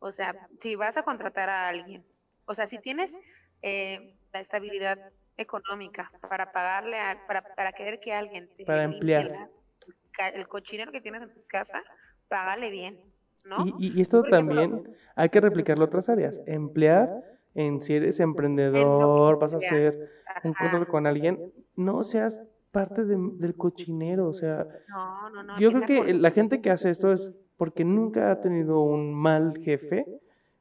[0.00, 2.04] O sea, si vas a contratar a alguien,
[2.46, 3.16] o sea, si tienes
[3.62, 4.98] eh, la estabilidad
[5.36, 9.30] económica para pagarle, a- para, para querer que alguien te Para emplear.
[9.30, 11.82] la- el cochinero que tienes en tu casa,
[12.28, 13.00] págale bien,
[13.44, 13.64] ¿no?
[13.78, 16.42] Y, esto también hay que replicarlo a otras áreas.
[16.46, 17.08] Emplear
[17.54, 20.10] en si eres emprendedor, vas a hacer
[20.44, 25.58] un contrato con alguien, no seas parte de- del cochinero, o sea, No, no, no.
[25.58, 29.58] yo creo que la gente que hace esto es porque nunca ha tenido un mal
[29.58, 30.06] jefe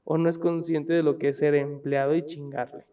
[0.04, 2.86] o no es consciente de lo que es ser empleado y chingarle,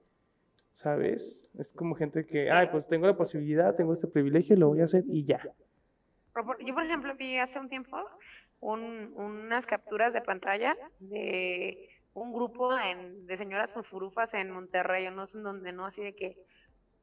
[0.73, 1.45] ¿sabes?
[1.59, 4.85] Es como gente que, ay, pues tengo la posibilidad, tengo este privilegio, lo voy a
[4.85, 5.41] hacer y ya.
[6.61, 7.97] Yo, por ejemplo, vi hace un tiempo
[8.61, 15.11] un- unas capturas de pantalla de un grupo en- de señoras furfurufas en Monterrey, o
[15.11, 15.85] no sé en dónde, ¿no?
[15.87, 16.37] Así de que,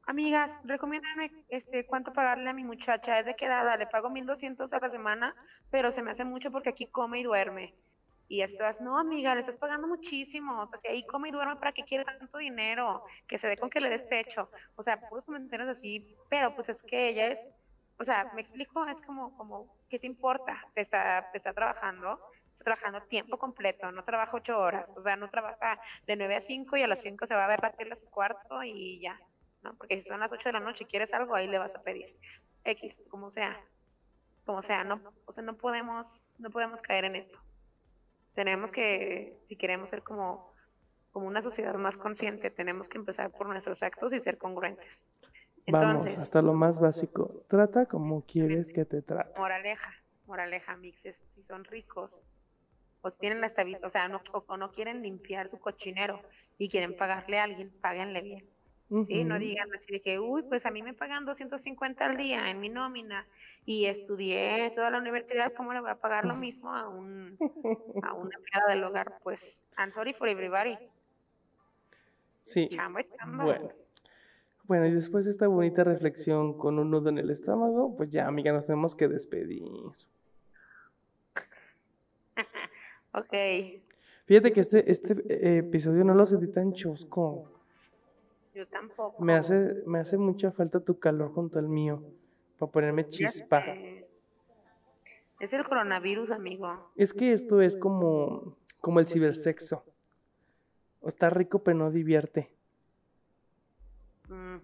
[0.06, 4.72] amigas, recomiéndame este, cuánto pagarle a mi muchacha, es de qué edad, le pago 1200
[4.72, 5.34] a la semana,
[5.70, 7.74] pero se me hace mucho porque aquí come y duerme.
[8.26, 11.56] Y estás, no, amiga, le estás pagando muchísimo, o sea, si ahí come y duerme,
[11.56, 13.04] ¿para qué quiere tanto dinero?
[13.26, 14.50] Que se dé con que le des techo.
[14.76, 17.50] O sea, puros comentarios así, pero pues es que ella es
[17.98, 20.60] o sea, me explico, es como, como, ¿qué te importa?
[20.74, 22.20] Te está, te está trabajando,
[22.52, 26.40] está trabajando tiempo completo, no trabaja ocho horas, o sea, no trabaja de nueve a
[26.40, 29.00] cinco y a las cinco se va a ver la tele a su cuarto y
[29.00, 29.18] ya,
[29.64, 29.74] ¿no?
[29.76, 31.82] Porque si son las ocho de la noche y quieres algo, ahí le vas a
[31.82, 32.16] pedir.
[32.64, 33.58] X, como sea,
[34.44, 37.40] como sea, no, o sea, no podemos, no podemos caer en esto.
[38.34, 40.52] Tenemos que, si queremos ser como,
[41.12, 45.06] como una sociedad más consciente, tenemos que empezar por nuestros actos y ser congruentes.
[45.66, 47.42] Vamos, hasta lo más básico.
[47.48, 49.38] Trata como quieres que te trate.
[49.38, 49.94] moraleja,
[50.26, 52.22] moraleja, mixes, si son ricos,
[53.00, 56.20] o si tienen la estabilidad, o sea, no, o, o no quieren limpiar su cochinero
[56.58, 58.53] y quieren pagarle a alguien, páguenle bien.
[59.06, 62.50] Sí, no digan así de que, uy, pues a mí me pagan 250 al día
[62.50, 63.26] en mi nómina
[63.64, 67.36] y estudié toda la universidad, ¿cómo le voy a pagar lo mismo a un
[68.02, 69.18] a una empleada del hogar?
[69.22, 70.76] Pues, I'm sorry for everybody.
[72.42, 73.44] Sí, Chamba chamba.
[73.44, 73.68] bueno.
[74.66, 78.26] Bueno, y después de esta bonita reflexión con un nudo en el estómago, pues ya,
[78.26, 79.62] amiga, nos tenemos que despedir.
[83.16, 83.32] Ok.
[84.26, 87.53] Fíjate que este, este eh, episodio no lo sentí tan chusco.
[88.54, 89.22] Yo tampoco.
[89.22, 92.02] Me hace, me hace mucha falta tu calor junto al mío,
[92.58, 93.64] para ponerme chispa.
[95.40, 96.92] Es el coronavirus, amigo.
[96.94, 99.84] Es que esto es como, como el cibersexo.
[101.04, 102.50] Está rico, pero no divierte.
[104.28, 104.56] Mm,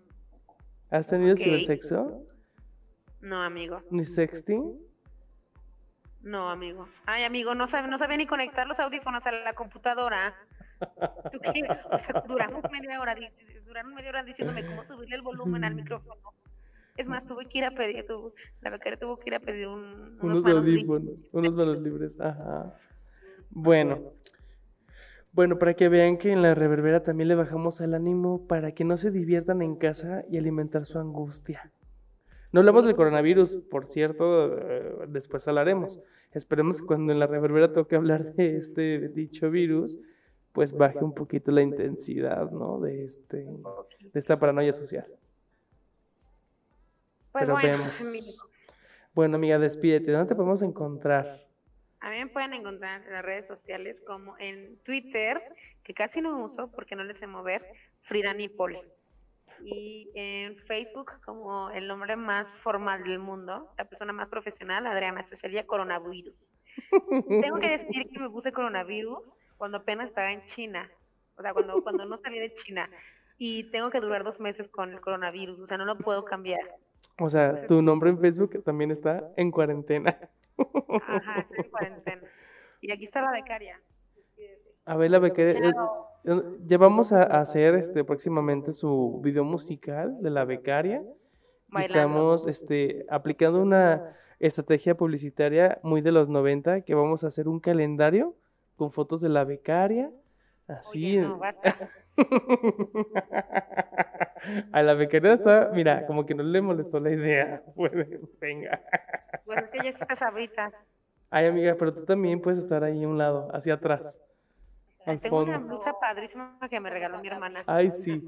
[0.91, 2.25] ¿Has tenido cibersexo?
[3.21, 3.81] no, amigo.
[3.91, 4.79] ¿Ni sexting?
[6.23, 6.89] No, amigo.
[7.07, 10.35] Ay, amigo, no sabe, no sabía ni conectar los audífonos a la computadora.
[11.31, 11.63] ¿Tú qué?
[11.91, 13.15] O sea, duramos media hora,
[13.71, 16.21] duraron media hora diciéndome cómo subirle el volumen al micrófono.
[16.97, 18.05] Es más, tuve que ir a pedir,
[18.61, 19.85] la becaria tuvo que ir a pedir un,
[20.21, 21.29] unos Unos manos libres.
[21.33, 22.21] unos manos libres.
[22.21, 22.75] Ajá.
[23.49, 24.13] Bueno.
[25.33, 28.85] Bueno, para que vean que en la reverbera también le bajamos al ánimo para que
[28.85, 31.73] no se diviertan en casa y alimentar su angustia.
[32.53, 36.01] No hablamos del coronavirus, por cierto, eh, después hablaremos.
[36.33, 39.99] Esperemos que cuando en la reverbera toque hablar de este dicho virus,
[40.53, 42.81] pues baje un poquito la intensidad, ¿no?
[42.81, 45.07] De, este, de esta paranoia social.
[47.33, 48.01] Pues Pero bueno, vemos.
[48.01, 48.51] amigo,
[49.15, 50.11] Bueno, amiga, despídete.
[50.11, 51.51] ¿Dónde te podemos encontrar?
[52.01, 55.41] a mí me pueden encontrar en las redes sociales como en Twitter,
[55.83, 57.65] que casi no uso porque no les sé mover,
[58.03, 58.77] Frida Nipol.
[59.63, 65.23] Y en Facebook como el nombre más formal del mundo, la persona más profesional, Adriana
[65.25, 66.51] Cecilia Coronavirus.
[67.43, 70.91] Tengo que decir que me puse coronavirus cuando apenas estaba en China,
[71.37, 72.89] o sea, cuando, cuando no salí de China.
[73.37, 76.79] Y tengo que durar dos meses con el coronavirus, o sea, no lo puedo cambiar.
[77.19, 80.19] O sea, tu nombre en Facebook también está en cuarentena.
[81.03, 82.23] Ajá, estoy en cuarentena.
[82.81, 83.79] Y aquí está la becaria.
[84.87, 85.53] A ver, la becaria.
[85.53, 85.73] eh,
[86.25, 91.03] eh, Ya vamos a hacer este próximamente su video musical de la becaria.
[91.03, 91.99] y Bailando.
[91.99, 97.61] Estamos este, aplicando una estrategia publicitaria muy de los 90, que vamos a hacer un
[97.61, 98.40] calendario
[98.81, 100.11] con fotos de la becaria.
[100.67, 101.19] Así.
[101.19, 101.77] Oye, no, basta.
[104.73, 107.63] A la becaria está, mira, como que no le molestó la idea.
[107.77, 108.05] Bueno,
[108.41, 108.81] venga.
[109.45, 110.73] Pues es que ya estas abritas.
[111.29, 114.23] Ay, amiga, pero tú también puedes estar ahí a un lado, hacia atrás.
[115.05, 115.75] Al Tengo una fondo.
[115.75, 117.63] blusa padrísima que me regaló mi hermana.
[117.67, 118.25] Ay, sí.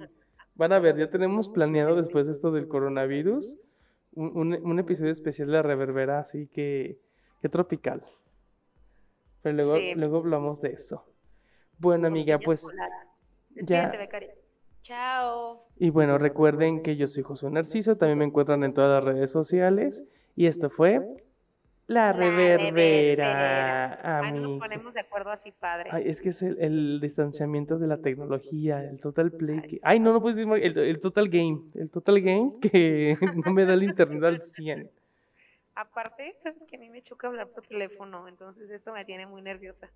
[0.54, 3.56] Van a ver, ya tenemos planeado después de esto del coronavirus
[4.14, 6.98] un, un- un episodio especial de la reverbera, así que,
[7.40, 8.04] que tropical.
[9.42, 9.94] Pero luego, Sí.
[9.96, 11.04] luego hablamos de eso.
[11.78, 12.66] Bueno, amiga, pues
[13.56, 13.92] ya.
[14.82, 15.64] Chao.
[15.76, 19.30] Y bueno, recuerden que yo soy Josué Narciso, también me encuentran en todas las redes
[19.30, 20.08] sociales.
[20.34, 21.00] Y esto fue
[21.86, 25.90] La Reverbera, Ay, no nos ponemos de acuerdo así, padre.
[25.92, 29.60] Ay, es que es el, el distanciamiento de la tecnología, el total play.
[29.62, 31.60] que- Ay, no, no puedes decir el, el total game.
[31.74, 33.16] El total game que
[33.46, 34.90] no me da el internet al 100.
[35.74, 39.40] Aparte, sabes que a mí me choca hablar por teléfono, entonces esto me tiene muy
[39.42, 39.90] nerviosa.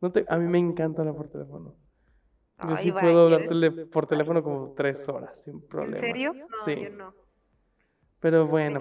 [0.00, 1.74] No te- a mí me encanta hablar por teléfono.
[2.62, 5.96] Yo Ay, sí vaya, puedo hablar tele- por teléfono como tres horas sin problema.
[5.96, 6.34] ¿En serio?
[6.34, 6.82] No, Sí.
[6.82, 7.14] yo no.
[8.20, 8.78] Pero bueno,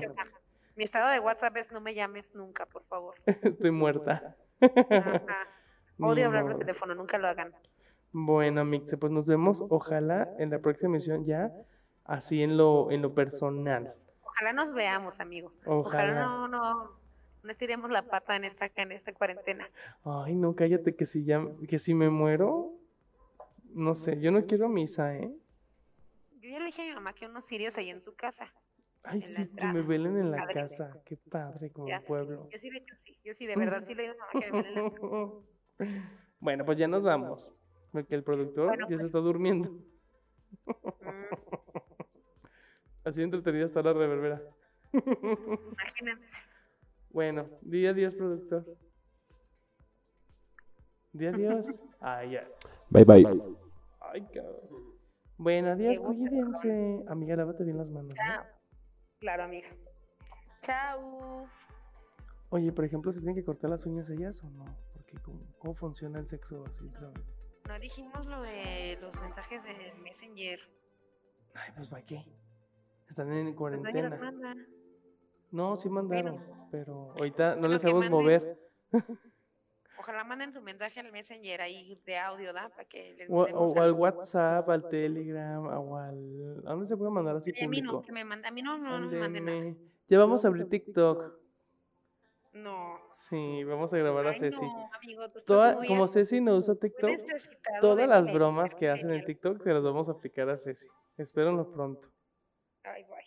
[0.76, 3.16] Mi estado de WhatsApp es no me llames nunca, por favor.
[3.44, 4.36] estoy muerta.
[4.62, 5.22] Ajá.
[6.00, 7.54] Odio hablar por teléfono, nunca lo hagan.
[8.12, 11.52] Bueno, Mixe, pues nos vemos, ojalá en la próxima emisión ya,
[12.04, 13.96] así en lo, en lo personal.
[14.32, 15.52] Ojalá nos veamos, amigo.
[15.66, 16.26] Ojalá, Ojalá.
[16.26, 16.92] no, no,
[17.44, 19.70] no estiremos la pata en esta, en esta cuarentena.
[20.04, 22.74] Ay, no, cállate que si ya, que si me muero,
[23.74, 25.32] no sé, yo no quiero misa, ¿eh?
[26.40, 28.52] Yo ya le dije a mi mamá que unos sirios ahí en su casa.
[29.04, 30.54] Ay, sí, que me velen en la Padre.
[30.54, 32.48] casa, qué padre, como Ya pueblo.
[32.52, 33.18] Yo sí le digo sí.
[33.24, 35.92] Yo sí, de verdad, sí le digo a mi mamá que me velen en la
[36.40, 37.52] Bueno, pues ya nos vamos,
[37.92, 39.06] porque el productor Bueno, ya se pues.
[39.08, 39.70] está durmiendo.
[41.02, 41.91] Mm,
[43.04, 44.42] Así entretenida está la reverbera.
[44.94, 46.44] Imagínense.
[47.12, 48.66] Bueno, di adiós, productor.
[51.14, 51.68] Di adiós.
[52.00, 52.48] Ay, ya.
[52.90, 53.26] Bye bye.
[54.00, 54.96] Ay, cabrón.
[55.38, 57.04] Bueno, adiós, cuídense.
[57.08, 58.14] Amiga, lávate bien las manos.
[58.14, 58.24] ¿no?
[58.24, 58.46] Chao.
[59.20, 59.70] Claro, amiga.
[60.62, 61.44] Chao.
[62.50, 64.66] Oye, por ejemplo, ¿se tienen que cortar las uñas ellas o no?
[64.94, 66.88] Porque ¿cómo, cómo funciona el sexo así?
[67.68, 70.60] No dijimos lo de los mensajes de Messenger.
[71.56, 72.24] Ay, pues ¿para qué?
[73.12, 74.18] Están en Pues cuarentena.
[75.52, 76.34] No, sí mandaron,
[76.72, 78.10] pero ahorita no les manden.
[78.10, 78.58] mover.
[80.00, 82.70] Ojalá manden su mensaje al Messenger ahí de audio, ¿da?
[82.70, 83.92] Para que les O, o al.
[83.92, 86.64] WhatsApp, al Telegram, o al...
[86.66, 88.48] ¿A dónde se puede mandar así a mí no, que me manda.
[88.48, 89.76] A mí no, no, no me manden nada.
[90.08, 91.38] Ya vamos a abrir TikTok.
[92.54, 92.98] No.
[93.12, 94.66] Sí, vamos a grabar a Ceci.
[94.66, 97.12] no, amigo, Toda, como Ceci no usa TikTok,
[97.82, 99.26] todas las bromas que hacen en.
[99.26, 100.88] TikTok se las vamos a aplicar a Ceci.
[101.18, 102.10] Espérenlo pronto.
[102.84, 103.26] Ay, guay.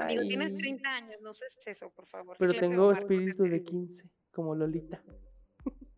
[0.00, 0.58] Amigo, tienes Bye.
[0.58, 2.36] 30 años, no uses eso, por favor.
[2.38, 3.70] Pero ¿Qué clase de tengo espíritu de conoces?
[3.70, 5.02] 15, como Lolita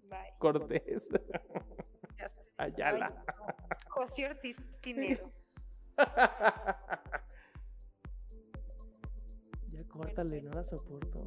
[0.03, 0.35] Bye.
[0.41, 1.09] Cortés.
[2.59, 3.25] Ayala.
[3.89, 5.31] José Ortiz Pinedo.
[9.69, 11.25] ya córtale, no la soporto.